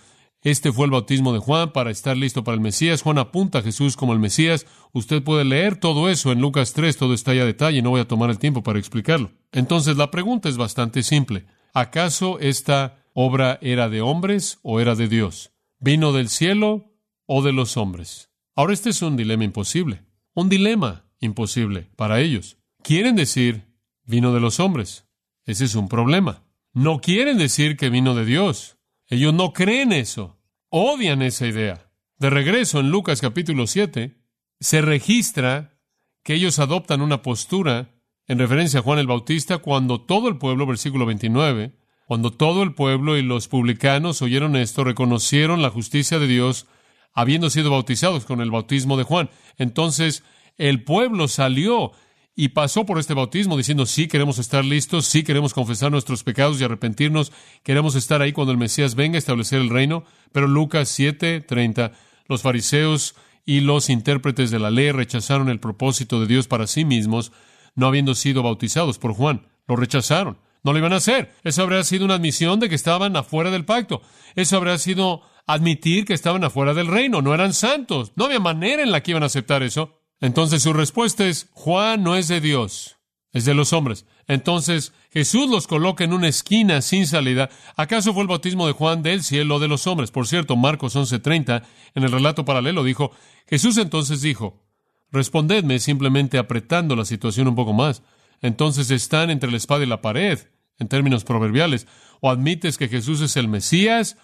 Este 0.43 0.73
fue 0.73 0.87
el 0.87 0.91
bautismo 0.91 1.33
de 1.33 1.39
Juan 1.39 1.73
para 1.73 1.93
estar 1.93 2.17
listo 2.17 2.43
para 2.43 2.57
el 2.57 2.61
Mesías. 2.61 3.03
Juan 3.03 3.19
apunta 3.19 3.61
a 3.61 3.63
Jesús 3.63 3.97
como 3.97 4.15
el 4.15 4.19
Mesías. 4.19 4.67
Usted 4.93 5.23
puede 5.23 5.45
leer 5.45 5.77
todo 5.77 6.09
eso 6.09 6.33
en 6.33 6.41
Lucas 6.41 6.73
3, 6.73 6.97
todo 6.97 7.15
está 7.15 7.35
ya 7.35 7.43
a 7.43 7.47
detalle, 7.47 7.83
no 7.83 7.91
voy 7.91 8.01
a 8.01 8.09
tomar 8.09 8.31
el 8.31 8.41
tiempo 8.41 8.65
para 8.65 8.81
explicarlo. 8.81 9.31
Entonces 9.53 9.97
la 9.97 10.11
pregunta 10.11 10.49
es 10.49 10.57
bastante 10.57 11.05
simple. 11.05 11.47
¿Acaso 11.75 12.39
esta 12.39 13.05
obra 13.15 13.59
era 13.63 13.89
de 13.89 14.01
hombres 14.01 14.59
o 14.63 14.81
era 14.81 14.95
de 14.95 15.09
Dios? 15.09 15.53
¿Vino 15.79 16.13
del 16.13 16.29
cielo 16.29 16.93
o 17.27 17.43
de 17.43 17.53
los 17.53 17.77
hombres? 17.77 18.31
Ahora 18.55 18.73
este 18.73 18.91
es 18.91 19.03
un 19.03 19.17
dilema 19.17 19.45
imposible, 19.45 20.05
un 20.35 20.49
dilema 20.49 21.05
imposible 21.21 21.89
para 21.97 22.21
ellos. 22.21 22.59
Quieren 22.83 23.17
decir, 23.17 23.67
vino 24.05 24.33
de 24.33 24.41
los 24.41 24.61
hombres. 24.61 25.07
Ese 25.47 25.65
es 25.65 25.75
un 25.75 25.89
problema. 25.89 26.43
No 26.73 27.01
quieren 27.01 27.39
decir 27.39 27.77
que 27.77 27.91
vino 27.91 28.15
de 28.15 28.25
Dios. 28.25 28.79
Ellos 29.09 29.35
no 29.35 29.53
creen 29.53 29.93
eso. 29.93 30.39
Odian 30.69 31.23
esa 31.23 31.47
idea. 31.47 31.91
De 32.19 32.31
regreso 32.31 32.81
en 32.81 32.91
Lucas 32.91 33.21
capítulo 33.21 33.67
7, 33.67 34.21
se 34.61 34.83
registra 34.83 35.81
que 36.23 36.35
ellos 36.35 36.59
adoptan 36.59 37.01
una 37.01 37.23
postura 37.23 38.00
en 38.31 38.39
referencia 38.39 38.79
a 38.79 38.83
Juan 38.85 39.01
el 39.01 39.09
Bautista, 39.09 39.59
cuando 39.59 40.03
todo 40.03 40.29
el 40.29 40.39
pueblo, 40.39 40.65
versículo 40.65 41.05
29, 41.05 41.73
cuando 42.07 42.31
todo 42.31 42.63
el 42.63 42.75
pueblo 42.75 43.19
y 43.19 43.23
los 43.23 43.49
publicanos 43.49 44.23
oyeron 44.23 44.55
esto, 44.55 44.85
reconocieron 44.85 45.63
la 45.63 45.71
justicia 45.71 46.21
de 46.21 46.29
Dios, 46.29 46.69
habiendo 47.13 47.51
sido 47.51 47.73
bautizados 47.73 48.27
con 48.27 48.41
el 48.41 48.53
bautismo 48.53 48.97
de 48.97 49.03
Juan. 49.03 49.31
Entonces 49.59 50.23
el 50.59 50.85
pueblo 50.85 51.27
salió 51.27 51.91
y 52.37 52.51
pasó 52.51 52.87
por 52.87 53.01
este 53.01 53.15
bautismo 53.15 53.57
diciendo, 53.57 53.85
sí 53.85 54.07
queremos 54.07 54.39
estar 54.39 54.65
listos, 54.65 55.07
sí 55.07 55.25
queremos 55.25 55.53
confesar 55.53 55.91
nuestros 55.91 56.23
pecados 56.23 56.61
y 56.61 56.65
arrepentirnos, 56.65 57.33
queremos 57.65 57.97
estar 57.97 58.23
ahí 58.23 58.31
cuando 58.31 58.53
el 58.53 58.59
Mesías 58.59 58.95
venga 58.95 59.17
a 59.17 59.19
establecer 59.19 59.61
el 59.61 59.71
reino. 59.71 60.05
Pero 60.31 60.47
Lucas 60.47 60.89
7, 60.89 61.41
30, 61.41 61.91
los 62.29 62.43
fariseos 62.43 63.17
y 63.45 63.59
los 63.59 63.91
intérpretes 63.91 64.53
de 64.53 64.61
la 64.61 64.71
ley 64.71 64.93
rechazaron 64.93 65.49
el 65.49 65.59
propósito 65.59 66.21
de 66.21 66.29
Dios 66.29 66.47
para 66.47 66.69
sí 66.69 66.85
mismos, 66.85 67.33
no 67.75 67.87
habiendo 67.87 68.15
sido 68.15 68.43
bautizados 68.43 68.99
por 68.99 69.13
Juan. 69.15 69.47
Lo 69.67 69.77
rechazaron. 69.77 70.39
No 70.63 70.73
lo 70.73 70.79
iban 70.79 70.93
a 70.93 70.97
hacer. 70.97 71.33
Eso 71.43 71.63
habría 71.63 71.83
sido 71.85 72.05
una 72.05 72.15
admisión 72.15 72.61
de 72.61 72.69
que 72.69 72.75
estaban 72.75 73.17
afuera 73.17 73.51
del 73.51 73.65
pacto. 73.65 74.03
Eso 74.35 74.57
habría 74.57 74.77
sido 74.79 75.23
admitir 75.47 76.05
que 76.05 76.15
estaban 76.15 76.45
afuera 76.45 76.75
del 76.75 76.87
reino. 76.87 77.23
No 77.23 77.35
eran 77.35 77.55
santos. 77.55 78.13
No 78.17 78.27
había 78.27 78.41
manera 78.41 78.83
en 78.83 78.91
la 78.91 79.03
que 79.03 79.13
iban 79.13 79.23
a 79.23 79.27
aceptar 79.27 79.63
eso. 79.63 80.01
Entonces 80.21 80.63
su 80.63 80.73
respuesta 80.73 81.27
es, 81.27 81.49
Juan 81.53 82.03
no 82.03 82.15
es 82.15 82.29
de 82.29 82.41
Dios, 82.41 82.99
es 83.33 83.47
de 83.47 83.55
los 83.55 83.73
hombres. 83.73 84.05
Entonces 84.29 84.93
Jesús 85.11 85.49
los 85.49 85.67
coloca 85.67 86.05
en 86.05 86.13
una 86.13 86.29
esquina 86.29 86.83
sin 86.83 87.07
salida. 87.07 87.49
¿Acaso 87.75 88.13
fue 88.13 88.23
el 88.23 88.29
bautismo 88.29 88.67
de 88.67 88.75
Juan 88.75 89.03
del 89.03 89.23
cielo 89.25 89.59
de 89.59 89.69
los 89.69 89.87
hombres? 89.87 90.11
Por 90.11 90.27
cierto, 90.27 90.57
Marcos 90.57 90.95
11:30, 90.95 91.63
en 91.95 92.03
el 92.03 92.13
relato 92.13 92.45
paralelo, 92.45 92.85
dijo, 92.85 93.13
Jesús 93.49 93.79
entonces 93.79 94.21
dijo, 94.21 94.63
Respondedme 95.13 95.79
simplemente 95.79 96.39
apretando 96.39 96.97
la 96.97 97.05
situación 97.05 97.49
un 97.49 97.55
poco 97.55 97.73
más. 97.73 98.03
Entonces 98.41 98.91
están 98.91 99.31
entre 99.31 99.51
la 99.51 99.57
espada 99.57 99.85
y 99.85 99.87
la 99.87 100.01
pared, 100.01 100.39
en 100.79 100.89
términos 100.89 101.25
proverbiales. 101.25 101.87
O 102.21 102.31
admites 102.31 102.79
que 102.79 102.89
Jesús 102.89 103.21
es 103.21 103.37
el 103.37 103.49
Mesías, 103.49 104.17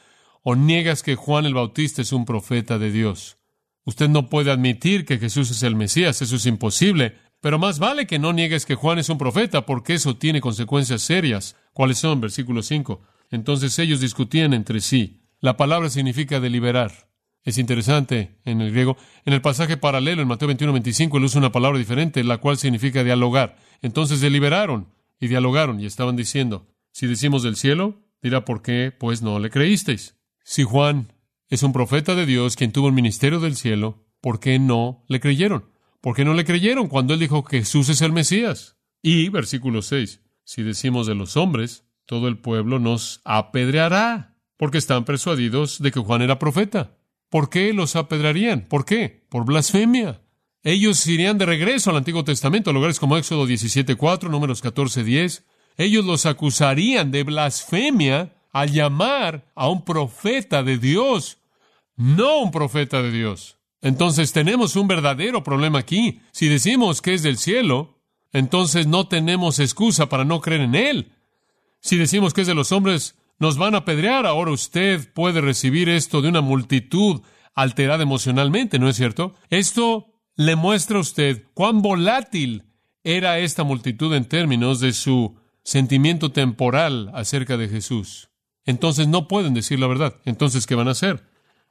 o 0.43 0.55
niegas 0.55 1.03
que 1.03 1.17
Juan 1.17 1.45
el 1.45 1.55
Bautista 1.55 2.03
es 2.03 2.13
un 2.13 2.25
profeta 2.25 2.79
de 2.79 2.91
Dios. 2.91 3.39
Usted 3.85 4.09
no 4.09 4.29
puede 4.29 4.51
admitir 4.51 5.05
que 5.05 5.19
Jesús 5.19 5.51
es 5.51 5.63
el 5.63 5.77
Mesías, 5.77 6.23
eso 6.23 6.37
es 6.37 6.47
imposible. 6.47 7.17
Pero 7.41 7.59
más 7.59 7.79
vale 7.79 8.07
que 8.07 8.19
no 8.19 8.33
niegues 8.33 8.67
que 8.67 8.75
Juan 8.75 8.99
es 8.99 9.09
un 9.09 9.19
profeta, 9.19 9.67
porque 9.67 9.95
eso 9.95 10.17
tiene 10.17 10.41
consecuencias 10.41 11.03
serias. 11.03 11.57
¿Cuáles 11.73 11.99
son? 11.99 12.21
Versículo 12.21 12.63
5. 12.63 13.01
Entonces 13.31 13.79
ellos 13.79 14.01
discutían 14.01 14.55
entre 14.55 14.81
sí. 14.81 15.23
La 15.41 15.57
palabra 15.57 15.91
significa 15.91 16.41
deliberar. 16.41 17.09
Es 17.47 17.59
interesante 17.59 18.37
en 18.45 18.61
el 18.61 18.73
griego. 18.73 18.97
En 19.25 19.33
el 19.33 19.41
pasaje 19.41 19.77
paralelo, 19.77 20.21
en 20.21 20.27
Mateo 20.27 20.49
21, 20.49 20.73
25, 20.73 21.17
él 21.17 21.25
usa 21.25 21.39
una 21.39 21.53
palabra 21.53 21.79
diferente, 21.79 22.25
la 22.25 22.39
cual 22.39 22.59
significa 22.59 23.05
dialogar. 23.05 23.57
Entonces 23.83 24.21
deliberaron 24.21 24.89
y 25.21 25.29
dialogaron 25.29 25.81
y 25.81 25.87
estaban 25.87 26.17
diciendo, 26.17 26.67
si 26.91 27.07
decimos 27.07 27.45
del 27.45 27.55
cielo, 27.55 28.03
dirá 28.21 28.45
por 28.45 28.63
qué, 28.63 28.93
pues 28.99 29.23
no 29.23 29.39
le 29.39 29.51
creísteis. 29.51 30.19
Si 30.43 30.65
Juan 30.65 31.13
es 31.49 31.63
un 31.63 31.73
profeta 31.73 32.17
de 32.17 32.27
Dios 32.27 32.57
quien 32.57 32.73
tuvo 32.73 32.89
el 32.89 32.95
ministerio 32.95 33.39
del 33.39 33.55
cielo, 33.55 34.05
¿por 34.21 34.41
qué 34.41 34.59
no 34.59 35.05
le 35.07 35.21
creyeron? 35.21 35.71
¿Por 36.01 36.17
qué 36.17 36.25
no 36.25 36.35
le 36.35 36.45
creyeron 36.45 36.89
cuando 36.89 37.15
él 37.15 37.21
dijo 37.21 37.45
que 37.45 37.61
Jesús 37.61 37.89
es 37.91 38.03
el 38.03 38.11
Mesías? 38.11 38.77
Y, 39.03 39.29
versículo 39.29 39.83
6, 39.83 40.21
si 40.43 40.65
decimos 40.65 41.07
de 41.07 41.15
los 41.15 41.37
hombres, 41.37 41.85
todo 42.07 42.27
el 42.27 42.39
pueblo 42.39 42.81
nos 42.81 43.21
apedreará, 43.25 44.37
porque 44.57 44.79
están 44.79 45.05
persuadidos 45.05 45.81
de 45.81 45.93
que 45.93 46.01
Juan 46.01 46.23
era 46.23 46.41
profeta. 46.41 46.97
¿Por 47.29 47.51
qué 47.51 47.73
los 47.73 47.97
apedrearían? 47.97 48.63
¿Por 48.63 48.85
qué? 48.85 49.25
Por 49.29 49.45
blasfemia. 49.45 50.21
Ellos 50.63 51.07
irían 51.07 51.39
de 51.39 51.47
regreso 51.47 51.91
al 51.91 51.97
Antiguo 51.97 52.25
Testamento, 52.25 52.71
a 52.71 52.73
lugares 52.73 52.99
como 52.99 53.17
Éxodo 53.17 53.47
17.4, 53.47 54.29
números 54.29 54.63
14.10. 54.65 55.45
Ellos 55.77 56.05
los 56.05 56.27
acusarían 56.27 57.11
de 57.11 57.23
blasfemia 57.23 58.35
al 58.53 58.73
llamar 58.73 59.53
a 59.55 59.69
un 59.69 59.85
profeta 59.85 60.63
de 60.63 60.79
Dios, 60.79 61.39
no 61.97 62.39
un 62.39 62.51
profeta 62.51 63.03
de 63.03 63.13
Dios. 63.13 63.59
Entonces 63.83 64.33
tenemos 64.33 64.77
un 64.77 64.89
verdadero 64.89 65.43
problema 65.45 65.79
aquí. 65.79 66.21
Si 66.33 66.49
decimos 66.49 67.03
que 67.03 67.15
es 67.15 67.23
del 67.23 67.39
cielo, 67.39 68.01
entonces 68.33 68.87
no 68.87 69.09
tenemos 69.09 69.59
excusa 69.59 70.09
para 70.09 70.25
no 70.25 70.41
creer 70.41 70.63
en 70.63 70.75
Él. 70.75 71.13
Si 71.81 71.97
decimos 71.97 72.35
que 72.35 72.41
es 72.41 72.47
de 72.47 72.55
los 72.55 72.73
hombres, 72.73 73.15
nos 73.39 73.59
van 73.59 73.75
a 73.75 73.79
apedrear. 73.79 74.27
Ahora 74.27 74.51
usted 74.51 75.13
puede 75.13 75.41
recibir 75.41 75.89
esto 75.89 76.23
de 76.23 76.29
una 76.29 76.41
multitud 76.41 77.23
alterada 77.55 78.03
emocionalmente, 78.03 78.79
¿no 78.79 78.89
es 78.89 78.97
cierto? 78.97 79.35
Esto 79.51 80.13
le 80.37 80.57
muestra 80.57 80.99
a 80.99 81.01
usted 81.01 81.45
cuán 81.55 81.83
volátil 81.83 82.65
era 83.03 83.39
esta 83.39 83.65
multitud 83.65 84.15
en 84.15 84.25
términos 84.25 84.81
de 84.81 84.93
su 84.93 85.39
sentimiento 85.63 86.33
temporal 86.33 87.11
acerca 87.15 87.57
de 87.57 87.69
Jesús. 87.69 88.31
Entonces 88.65 89.09
no 89.09 89.29
pueden 89.29 89.55
decir 89.55 89.79
la 89.79 89.87
verdad. 89.87 90.21
Entonces, 90.25 90.67
¿qué 90.67 90.75
van 90.75 90.89
a 90.89 90.93
hacer? 90.93 91.25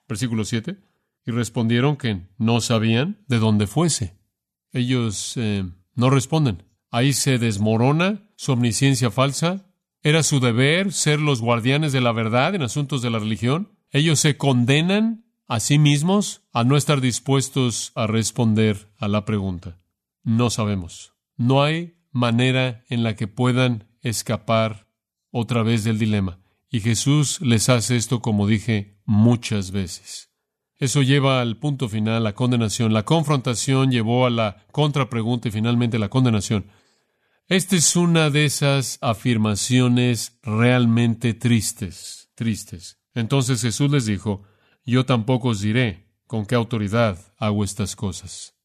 Versículo 0.07 0.45
7. 0.45 0.77
Y 1.25 1.31
respondieron 1.31 1.97
que 1.97 2.21
no 2.37 2.61
sabían 2.61 3.23
de 3.27 3.39
dónde 3.39 3.67
fuese. 3.67 4.17
Ellos 4.71 5.33
eh, 5.35 5.65
no 5.93 6.09
responden. 6.09 6.63
Ahí 6.89 7.13
se 7.13 7.37
desmorona 7.37 8.29
su 8.37 8.53
omnisciencia 8.53 9.11
falsa, 9.11 9.64
¿Era 10.05 10.21
su 10.21 10.39
deber 10.39 10.93
ser 10.93 11.19
los 11.19 11.41
guardianes 11.41 11.91
de 11.91 11.99
la 11.99 12.11
verdad 12.11 12.53
en 12.53 12.61
asuntos 12.61 13.01
de 13.01 13.09
la 13.09 13.17
religión? 13.17 13.71
Ellos 13.89 14.19
se 14.19 14.37
condenan 14.37 15.25
a 15.47 15.59
sí 15.59 15.79
mismos 15.79 16.43
a 16.53 16.63
no 16.63 16.77
estar 16.77 17.01
dispuestos 17.01 17.91
a 17.95 18.05
responder 18.05 18.91
a 18.99 19.07
la 19.07 19.25
pregunta. 19.25 19.79
No 20.21 20.51
sabemos. 20.51 21.15
No 21.37 21.63
hay 21.63 21.95
manera 22.11 22.83
en 22.87 23.01
la 23.01 23.15
que 23.15 23.27
puedan 23.27 23.89
escapar 24.01 24.91
otra 25.31 25.63
vez 25.63 25.83
del 25.83 25.97
dilema. 25.97 26.37
Y 26.69 26.81
Jesús 26.81 27.41
les 27.41 27.67
hace 27.69 27.95
esto, 27.95 28.21
como 28.21 28.45
dije, 28.45 28.99
muchas 29.05 29.71
veces. 29.71 30.29
Eso 30.77 31.01
lleva 31.01 31.41
al 31.41 31.57
punto 31.57 31.89
final, 31.89 32.23
la 32.23 32.35
condenación. 32.35 32.93
La 32.93 33.05
confrontación 33.05 33.89
llevó 33.89 34.27
a 34.27 34.29
la 34.29 34.67
contrapregunta 34.71 35.47
y 35.47 35.51
finalmente 35.51 35.97
la 35.97 36.09
condenación. 36.09 36.67
Esta 37.47 37.75
es 37.75 37.95
una 37.95 38.31
de 38.31 38.45
esas 38.45 38.97
afirmaciones 39.01 40.39
realmente 40.41 41.35
tristes, 41.35 42.31
tristes. 42.33 42.97
Entonces 43.13 43.61
Jesús 43.61 43.91
les 43.91 44.07
dijo, 44.07 44.41
yo 44.83 45.05
tampoco 45.05 45.49
os 45.49 45.61
diré 45.61 46.07
con 46.25 46.47
qué 46.47 46.55
autoridad 46.55 47.19
hago 47.37 47.63
estas 47.63 47.95
cosas. 47.95 48.55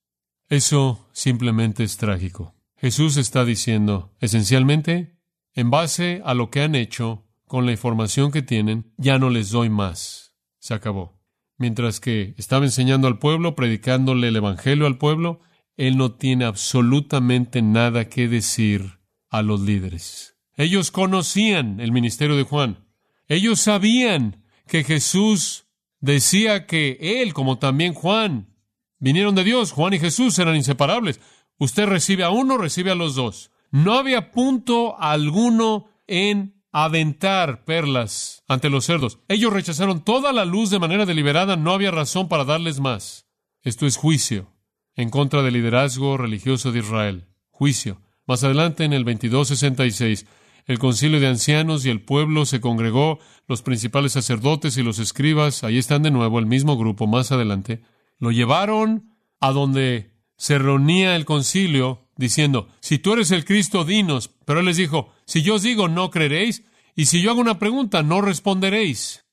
Eso 0.48 1.10
simplemente 1.12 1.84
es 1.84 1.98
trágico. 1.98 2.54
Jesús 2.74 3.18
está 3.18 3.44
diciendo, 3.44 4.16
esencialmente, 4.18 5.14
en 5.52 5.68
base 5.68 6.22
a 6.24 6.32
lo 6.32 6.50
que 6.50 6.62
han 6.62 6.74
hecho, 6.74 7.26
con 7.46 7.66
la 7.66 7.72
información 7.72 8.32
que 8.32 8.40
tienen, 8.40 8.94
ya 8.96 9.18
no 9.18 9.28
les 9.28 9.50
doy 9.50 9.68
más. 9.68 10.34
Se 10.58 10.72
acabó. 10.72 11.20
Mientras 11.58 12.00
que 12.00 12.34
estaba 12.38 12.64
enseñando 12.64 13.08
al 13.08 13.18
pueblo, 13.18 13.54
predicándole 13.54 14.28
el 14.28 14.36
Evangelio 14.36 14.86
al 14.86 14.96
pueblo, 14.96 15.42
él 15.80 15.96
no 15.96 16.12
tiene 16.12 16.44
absolutamente 16.44 17.62
nada 17.62 18.10
que 18.10 18.28
decir 18.28 18.98
a 19.30 19.40
los 19.40 19.62
líderes. 19.62 20.36
Ellos 20.58 20.90
conocían 20.90 21.80
el 21.80 21.90
ministerio 21.90 22.36
de 22.36 22.42
Juan. 22.42 22.86
Ellos 23.28 23.60
sabían 23.60 24.44
que 24.66 24.84
Jesús 24.84 25.68
decía 25.98 26.66
que 26.66 26.98
él, 27.22 27.32
como 27.32 27.58
también 27.58 27.94
Juan, 27.94 28.54
vinieron 28.98 29.34
de 29.34 29.42
Dios. 29.42 29.72
Juan 29.72 29.94
y 29.94 29.98
Jesús 29.98 30.38
eran 30.38 30.54
inseparables. 30.54 31.18
Usted 31.56 31.86
recibe 31.86 32.24
a 32.24 32.30
uno, 32.30 32.58
recibe 32.58 32.90
a 32.90 32.94
los 32.94 33.14
dos. 33.14 33.50
No 33.70 33.94
había 33.94 34.32
punto 34.32 35.00
alguno 35.00 35.88
en 36.06 36.62
aventar 36.72 37.64
perlas 37.64 38.44
ante 38.48 38.68
los 38.68 38.84
cerdos. 38.84 39.18
Ellos 39.28 39.50
rechazaron 39.50 40.04
toda 40.04 40.34
la 40.34 40.44
luz 40.44 40.68
de 40.68 40.78
manera 40.78 41.06
deliberada, 41.06 41.56
no 41.56 41.72
había 41.72 41.90
razón 41.90 42.28
para 42.28 42.44
darles 42.44 42.80
más. 42.80 43.26
Esto 43.62 43.86
es 43.86 43.96
juicio 43.96 44.60
en 45.00 45.10
contra 45.10 45.42
del 45.42 45.54
liderazgo 45.54 46.16
religioso 46.16 46.72
de 46.72 46.80
Israel. 46.80 47.26
Juicio. 47.50 48.00
Más 48.26 48.44
adelante, 48.44 48.84
en 48.84 48.92
el 48.92 49.04
2266, 49.04 50.26
el 50.66 50.78
concilio 50.78 51.20
de 51.20 51.26
ancianos 51.26 51.84
y 51.84 51.90
el 51.90 52.02
pueblo 52.02 52.44
se 52.44 52.60
congregó, 52.60 53.18
los 53.48 53.62
principales 53.62 54.12
sacerdotes 54.12 54.76
y 54.76 54.82
los 54.82 54.98
escribas, 54.98 55.64
ahí 55.64 55.78
están 55.78 56.02
de 56.02 56.10
nuevo, 56.10 56.38
el 56.38 56.46
mismo 56.46 56.76
grupo, 56.76 57.06
más 57.06 57.32
adelante, 57.32 57.82
lo 58.18 58.30
llevaron 58.30 59.16
a 59.40 59.52
donde 59.52 60.12
se 60.36 60.58
reunía 60.58 61.16
el 61.16 61.24
concilio, 61.24 62.08
diciendo, 62.16 62.68
si 62.80 62.98
tú 62.98 63.14
eres 63.14 63.30
el 63.30 63.44
Cristo, 63.44 63.84
dinos. 63.84 64.30
Pero 64.44 64.60
él 64.60 64.66
les 64.66 64.76
dijo, 64.76 65.12
si 65.24 65.42
yo 65.42 65.54
os 65.54 65.62
digo, 65.62 65.88
no 65.88 66.10
creeréis, 66.10 66.64
y 66.94 67.06
si 67.06 67.22
yo 67.22 67.30
hago 67.30 67.40
una 67.40 67.58
pregunta, 67.58 68.02
no 68.02 68.20
responderéis. 68.20 69.24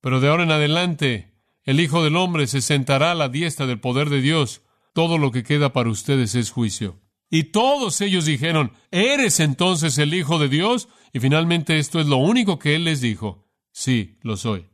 Pero 0.00 0.20
de 0.20 0.28
ahora 0.28 0.42
en 0.42 0.50
adelante, 0.50 1.34
el 1.62 1.78
Hijo 1.78 2.02
del 2.02 2.16
Hombre 2.16 2.48
se 2.48 2.60
sentará 2.60 3.12
a 3.12 3.14
la 3.14 3.28
diestra 3.28 3.66
del 3.66 3.78
poder 3.78 4.10
de 4.10 4.20
Dios, 4.20 4.62
todo 4.92 5.18
lo 5.18 5.30
que 5.30 5.42
queda 5.42 5.72
para 5.72 5.90
ustedes 5.90 6.34
es 6.34 6.50
juicio. 6.50 7.00
Y 7.30 7.44
todos 7.44 8.00
ellos 8.02 8.26
dijeron, 8.26 8.72
¿eres 8.90 9.40
entonces 9.40 9.96
el 9.98 10.12
Hijo 10.12 10.38
de 10.38 10.48
Dios? 10.48 10.88
Y 11.12 11.20
finalmente 11.20 11.78
esto 11.78 11.98
es 11.98 12.06
lo 12.06 12.18
único 12.18 12.58
que 12.58 12.74
Él 12.74 12.84
les 12.84 13.00
dijo. 13.00 13.48
Sí, 13.72 14.18
lo 14.22 14.36
soy. 14.36 14.68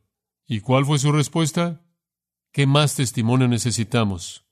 ¿Y 0.47 0.61
cuál 0.61 0.85
fue 0.85 0.99
su 0.99 1.13
respuesta? 1.13 1.85
¿Qué 2.53 2.67
más 2.67 2.97
testimonio 2.97 3.47
necesitamos? 3.47 4.47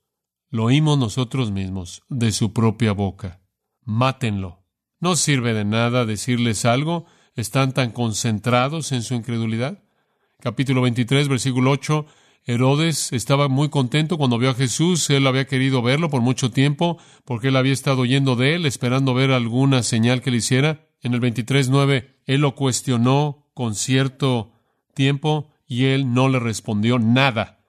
Lo 0.49 0.65
oímos 0.65 0.97
nosotros 0.97 1.51
mismos, 1.51 2.03
de 2.07 2.31
su 2.31 2.53
propia 2.53 2.93
boca. 2.93 3.41
Mátenlo. 3.83 4.63
No 4.99 5.15
sirve 5.15 5.53
de 5.53 5.65
nada 5.65 6.05
decirles 6.05 6.63
algo. 6.63 7.05
Están 7.35 7.73
tan 7.73 7.91
concentrados 7.91 8.93
en 8.93 9.03
su 9.03 9.15
incredulidad. 9.15 9.83
Capítulo 10.39 10.81
23, 10.81 11.27
versículo 11.27 11.71
8. 11.71 12.05
Herodes 12.49 13.11
estaba 13.11 13.49
muy 13.49 13.67
contento 13.67 14.17
cuando 14.17 14.37
vio 14.37 14.51
a 14.51 14.53
Jesús. 14.53 15.09
Él 15.09 15.27
había 15.27 15.47
querido 15.47 15.81
verlo 15.81 16.09
por 16.09 16.21
mucho 16.21 16.49
tiempo 16.49 16.97
porque 17.25 17.49
él 17.49 17.57
había 17.57 17.73
estado 17.73 18.01
oyendo 18.01 18.37
de 18.37 18.55
él, 18.55 18.65
esperando 18.65 19.13
ver 19.13 19.31
alguna 19.31 19.83
señal 19.83 20.21
que 20.21 20.31
le 20.31 20.37
hiciera. 20.37 20.87
En 21.01 21.13
el 21.13 21.19
23.9, 21.19 22.07
él 22.25 22.39
lo 22.41 22.55
cuestionó 22.55 23.49
con 23.53 23.75
cierto 23.75 24.53
tiempo 24.93 25.51
y 25.67 25.85
él 25.85 26.13
no 26.13 26.29
le 26.29 26.39
respondió 26.39 26.99
nada. 26.99 27.65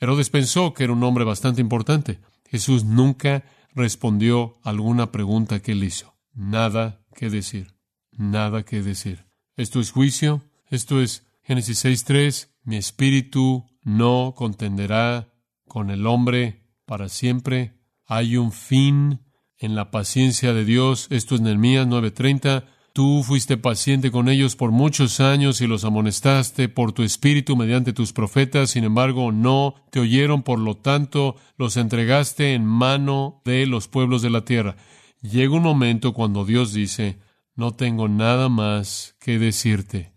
Herodes 0.00 0.30
pensó 0.30 0.72
que 0.72 0.84
era 0.84 0.94
un 0.94 1.04
hombre 1.04 1.24
bastante 1.24 1.60
importante. 1.60 2.20
Jesús 2.48 2.82
nunca 2.82 3.44
respondió 3.74 4.58
alguna 4.62 5.12
pregunta 5.12 5.60
que 5.60 5.72
él 5.72 5.84
hizo. 5.84 6.14
Nada 6.32 7.04
que 7.14 7.28
decir. 7.28 7.74
Nada 8.10 8.64
que 8.64 8.80
decir. 8.80 9.26
Esto 9.54 9.80
es 9.80 9.90
juicio. 9.90 10.42
Esto 10.70 11.02
es 11.02 11.26
Génesis 11.42 11.84
6.3. 11.84 12.48
Mi 12.62 12.76
espíritu 12.76 13.66
no 13.84 14.34
contenderá 14.36 15.32
con 15.68 15.90
el 15.90 16.06
hombre 16.06 16.64
para 16.86 17.08
siempre. 17.08 17.78
Hay 18.06 18.36
un 18.36 18.52
fin 18.52 19.20
en 19.58 19.74
la 19.74 19.90
paciencia 19.90 20.52
de 20.52 20.64
Dios. 20.64 21.06
Esto 21.10 21.34
es 21.34 21.40
Nehemías 21.40 21.86
9:30. 21.86 22.64
Tú 22.92 23.24
fuiste 23.24 23.56
paciente 23.56 24.12
con 24.12 24.28
ellos 24.28 24.54
por 24.54 24.70
muchos 24.70 25.18
años 25.18 25.60
y 25.60 25.66
los 25.66 25.84
amonestaste 25.84 26.68
por 26.68 26.92
tu 26.92 27.02
espíritu 27.02 27.56
mediante 27.56 27.92
tus 27.92 28.12
profetas, 28.12 28.70
sin 28.70 28.84
embargo 28.84 29.32
no 29.32 29.74
te 29.90 29.98
oyeron, 29.98 30.44
por 30.44 30.60
lo 30.60 30.76
tanto 30.76 31.34
los 31.56 31.76
entregaste 31.76 32.54
en 32.54 32.64
mano 32.64 33.42
de 33.44 33.66
los 33.66 33.88
pueblos 33.88 34.22
de 34.22 34.30
la 34.30 34.44
tierra. 34.44 34.76
Llega 35.22 35.56
un 35.56 35.64
momento 35.64 36.12
cuando 36.12 36.44
Dios 36.44 36.72
dice, 36.72 37.18
no 37.56 37.72
tengo 37.72 38.06
nada 38.08 38.48
más 38.48 39.16
que 39.18 39.40
decirte. 39.40 40.12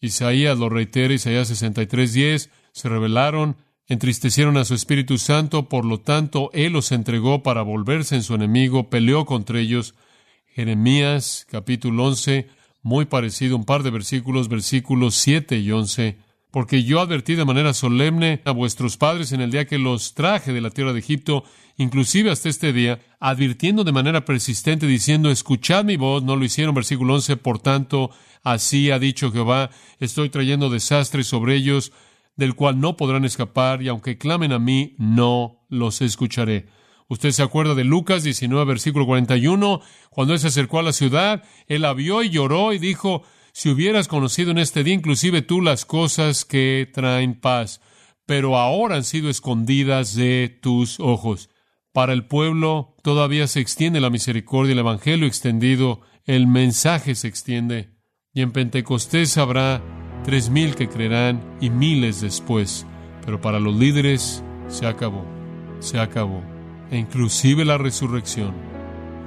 Isaías 0.00 0.58
lo 0.58 0.68
reitera, 0.68 1.14
Isaías 1.14 1.50
63:10, 1.50 2.50
se 2.72 2.88
rebelaron, 2.88 3.56
entristecieron 3.86 4.56
a 4.56 4.64
su 4.64 4.74
Espíritu 4.74 5.18
Santo, 5.18 5.68
por 5.68 5.84
lo 5.84 6.00
tanto, 6.00 6.50
Él 6.52 6.72
los 6.72 6.92
entregó 6.92 7.42
para 7.42 7.62
volverse 7.62 8.14
en 8.14 8.22
su 8.22 8.34
enemigo, 8.34 8.88
peleó 8.88 9.24
contra 9.26 9.58
ellos. 9.58 9.94
Jeremías 10.46 11.46
capítulo 11.50 12.06
11, 12.06 12.48
muy 12.82 13.04
parecido, 13.04 13.56
un 13.56 13.64
par 13.64 13.82
de 13.82 13.90
versículos, 13.90 14.48
versículos 14.48 15.14
7 15.16 15.58
y 15.58 15.70
11. 15.70 16.18
porque 16.50 16.82
yo 16.82 17.00
advertí 17.00 17.36
de 17.36 17.44
manera 17.44 17.72
solemne 17.74 18.42
a 18.44 18.50
vuestros 18.50 18.96
padres 18.96 19.32
en 19.32 19.40
el 19.40 19.52
día 19.52 19.66
que 19.66 19.78
los 19.78 20.14
traje 20.14 20.52
de 20.52 20.60
la 20.60 20.70
tierra 20.70 20.92
de 20.92 20.98
Egipto, 20.98 21.44
inclusive 21.76 22.30
hasta 22.30 22.48
este 22.48 22.72
día, 22.72 23.00
advirtiendo 23.20 23.84
de 23.84 23.92
manera 23.92 24.24
persistente, 24.24 24.86
diciendo, 24.86 25.30
escuchad 25.30 25.84
mi 25.84 25.96
voz, 25.96 26.22
no 26.22 26.36
lo 26.36 26.44
hicieron, 26.44 26.74
versículo 26.74 27.14
11, 27.14 27.36
por 27.36 27.60
tanto, 27.60 28.10
así 28.42 28.90
ha 28.90 28.98
dicho 28.98 29.30
Jehová, 29.30 29.70
estoy 30.00 30.28
trayendo 30.28 30.70
desastre 30.70 31.22
sobre 31.22 31.54
ellos, 31.54 31.92
del 32.40 32.54
cual 32.54 32.80
no 32.80 32.96
podrán 32.96 33.26
escapar, 33.26 33.82
y 33.82 33.88
aunque 33.88 34.16
clamen 34.16 34.52
a 34.52 34.58
mí, 34.58 34.96
no 34.96 35.66
los 35.68 36.00
escucharé. 36.00 36.68
Usted 37.06 37.32
se 37.32 37.42
acuerda 37.42 37.74
de 37.74 37.84
Lucas 37.84 38.22
19, 38.22 38.64
versículo 38.64 39.04
41, 39.04 39.82
cuando 40.08 40.32
él 40.32 40.40
se 40.40 40.46
acercó 40.46 40.78
a 40.78 40.82
la 40.82 40.94
ciudad, 40.94 41.44
él 41.66 41.82
la 41.82 41.92
vio 41.92 42.22
y 42.22 42.30
lloró 42.30 42.72
y 42.72 42.78
dijo, 42.78 43.24
si 43.52 43.68
hubieras 43.68 44.08
conocido 44.08 44.52
en 44.52 44.58
este 44.58 44.82
día 44.82 44.94
inclusive 44.94 45.42
tú 45.42 45.60
las 45.60 45.84
cosas 45.84 46.46
que 46.46 46.88
traen 46.90 47.38
paz, 47.38 47.82
pero 48.24 48.56
ahora 48.56 48.96
han 48.96 49.04
sido 49.04 49.28
escondidas 49.28 50.14
de 50.14 50.58
tus 50.62 50.98
ojos. 50.98 51.50
Para 51.92 52.14
el 52.14 52.24
pueblo 52.24 52.96
todavía 53.02 53.48
se 53.48 53.60
extiende 53.60 54.00
la 54.00 54.08
misericordia, 54.08 54.72
el 54.72 54.78
Evangelio 54.78 55.26
extendido, 55.26 56.00
el 56.24 56.46
mensaje 56.46 57.14
se 57.14 57.28
extiende, 57.28 57.90
y 58.32 58.40
en 58.40 58.52
Pentecostés 58.52 59.36
habrá 59.36 59.82
tres 60.24 60.50
mil 60.50 60.74
que 60.74 60.88
creerán 60.88 61.40
y 61.60 61.70
miles 61.70 62.20
después, 62.20 62.86
pero 63.24 63.40
para 63.40 63.60
los 63.60 63.74
líderes 63.76 64.42
se 64.68 64.86
acabó, 64.86 65.24
se 65.78 65.98
acabó, 65.98 66.42
e 66.90 66.98
inclusive 66.98 67.64
la 67.64 67.78
resurrección, 67.78 68.52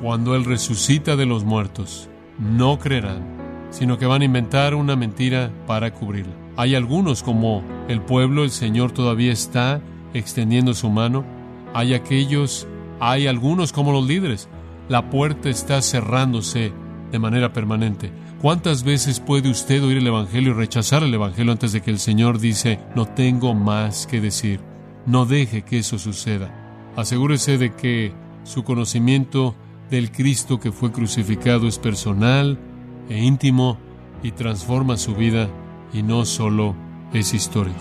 cuando 0.02 0.36
Él 0.36 0.46
resucita 0.46 1.16
de 1.16 1.26
los 1.26 1.44
muertos, 1.44 2.10
no 2.40 2.80
creerán 2.80 3.44
sino 3.74 3.98
que 3.98 4.06
van 4.06 4.22
a 4.22 4.26
inventar 4.26 4.76
una 4.76 4.96
mentira 4.96 5.52
para 5.66 5.92
cubrirla. 5.92 6.34
Hay 6.58 6.76
algunos 6.76 7.24
como 7.24 7.64
el 7.88 8.02
pueblo, 8.02 8.44
el 8.44 8.52
Señor 8.52 8.92
todavía 8.92 9.32
está 9.32 9.82
extendiendo 10.14 10.76
su 10.76 10.92
mano. 10.92 11.26
Hay 11.74 11.96
aquellos, 11.96 12.68
hay 13.00 13.26
algunos 13.26 13.74
como 13.74 13.92
los 13.92 14.08
líderes. 14.08 14.48
La 14.90 15.10
puerta 15.10 15.50
está 15.50 15.82
cerrándose 15.82 16.72
de 17.12 17.18
manera 17.20 17.52
permanente. 17.52 18.12
¿Cuántas 18.44 18.84
veces 18.84 19.22
puede 19.22 19.50
usted 19.50 19.82
oír 19.82 20.00
el 20.00 20.08
Evangelio 20.08 20.52
y 20.52 20.56
rechazar 20.56 21.02
el 21.02 21.14
Evangelio 21.14 21.54
antes 21.54 21.72
de 21.72 21.80
que 21.80 21.92
el 21.92 21.98
Señor 21.98 22.40
dice, 22.40 22.78
no 22.94 23.06
tengo 23.06 23.54
más 23.54 24.06
que 24.06 24.20
decir? 24.20 24.60
No 25.06 25.26
deje 25.26 25.62
que 25.62 25.78
eso 25.78 25.98
suceda. 25.98 26.54
Asegúrese 26.98 27.58
de 27.58 27.74
que 27.74 28.12
su 28.44 28.66
conocimiento 28.66 29.56
del 29.90 30.12
Cristo 30.12 30.60
que 30.60 30.74
fue 30.74 30.92
crucificado 30.92 31.70
es 31.70 31.80
personal, 31.80 32.60
e 33.08 33.24
íntimo 33.24 33.78
y 34.22 34.32
transforma 34.32 34.98
su 34.98 35.16
vida 35.16 35.48
y 35.94 36.04
no 36.04 36.26
solo 36.26 36.76
es 37.14 37.34
histórico. 37.34 37.80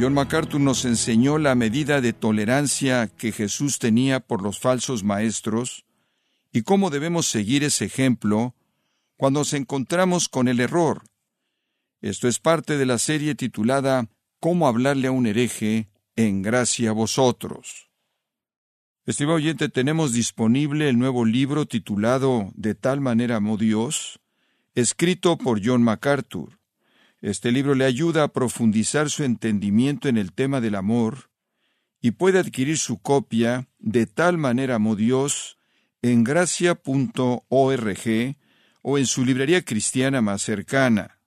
John 0.00 0.14
MacArthur 0.14 0.60
nos 0.60 0.84
enseñó 0.84 1.38
la 1.38 1.56
medida 1.56 2.00
de 2.00 2.12
tolerancia 2.12 3.08
que 3.08 3.32
Jesús 3.32 3.80
tenía 3.80 4.20
por 4.20 4.42
los 4.42 4.60
falsos 4.60 5.02
maestros 5.02 5.84
y 6.52 6.62
cómo 6.62 6.90
debemos 6.90 7.26
seguir 7.26 7.64
ese 7.64 7.86
ejemplo 7.86 8.54
cuando 9.16 9.40
nos 9.40 9.54
encontramos 9.54 10.28
con 10.28 10.46
el 10.46 10.60
error. 10.60 11.02
Esto 12.00 12.28
es 12.28 12.38
parte 12.38 12.78
de 12.78 12.86
la 12.86 12.98
serie 12.98 13.34
titulada 13.34 14.08
Cómo 14.38 14.68
hablarle 14.68 15.08
a 15.08 15.10
un 15.10 15.26
hereje 15.26 15.88
en 16.14 16.42
gracia 16.42 16.90
a 16.90 16.92
vosotros. 16.92 17.90
Estimado 19.04 19.38
oyente, 19.38 19.68
tenemos 19.68 20.12
disponible 20.12 20.88
el 20.88 20.96
nuevo 20.96 21.24
libro 21.24 21.66
titulado 21.66 22.52
De 22.54 22.76
tal 22.76 23.00
manera 23.00 23.36
amó 23.36 23.56
Dios, 23.56 24.20
escrito 24.76 25.36
por 25.38 25.60
John 25.64 25.82
MacArthur. 25.82 26.60
Este 27.20 27.52
libro 27.52 27.74
le 27.74 27.84
ayuda 27.84 28.24
a 28.24 28.28
profundizar 28.28 29.10
su 29.10 29.24
entendimiento 29.24 30.08
en 30.08 30.16
el 30.16 30.32
tema 30.32 30.60
del 30.60 30.74
amor 30.74 31.30
y 32.00 32.12
puede 32.12 32.38
adquirir 32.38 32.78
su 32.78 32.98
copia 33.00 33.68
De 33.78 34.06
tal 34.06 34.38
manera 34.38 34.76
amó 34.76 34.94
Dios 34.94 35.58
en 36.02 36.22
gracia.org 36.22 36.76
o 38.82 38.98
en 38.98 39.06
su 39.06 39.24
librería 39.24 39.64
cristiana 39.64 40.20
más 40.20 40.42
cercana. 40.42 41.18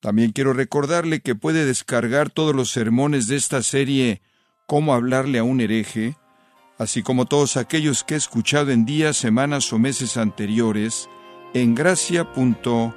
También 0.00 0.32
quiero 0.32 0.52
recordarle 0.52 1.20
que 1.20 1.34
puede 1.34 1.64
descargar 1.64 2.30
todos 2.30 2.54
los 2.54 2.70
sermones 2.70 3.26
de 3.28 3.36
esta 3.36 3.62
serie 3.62 4.20
Cómo 4.66 4.94
hablarle 4.94 5.38
a 5.38 5.44
un 5.44 5.60
hereje 5.60 6.16
así 6.78 7.02
como 7.02 7.26
todos 7.26 7.56
aquellos 7.56 8.04
que 8.04 8.14
he 8.14 8.16
escuchado 8.18 8.70
en 8.70 8.84
días, 8.84 9.16
semanas 9.16 9.72
o 9.72 9.78
meses 9.78 10.16
anteriores 10.16 11.08
en 11.54 11.74
gracia.org. 11.74 12.96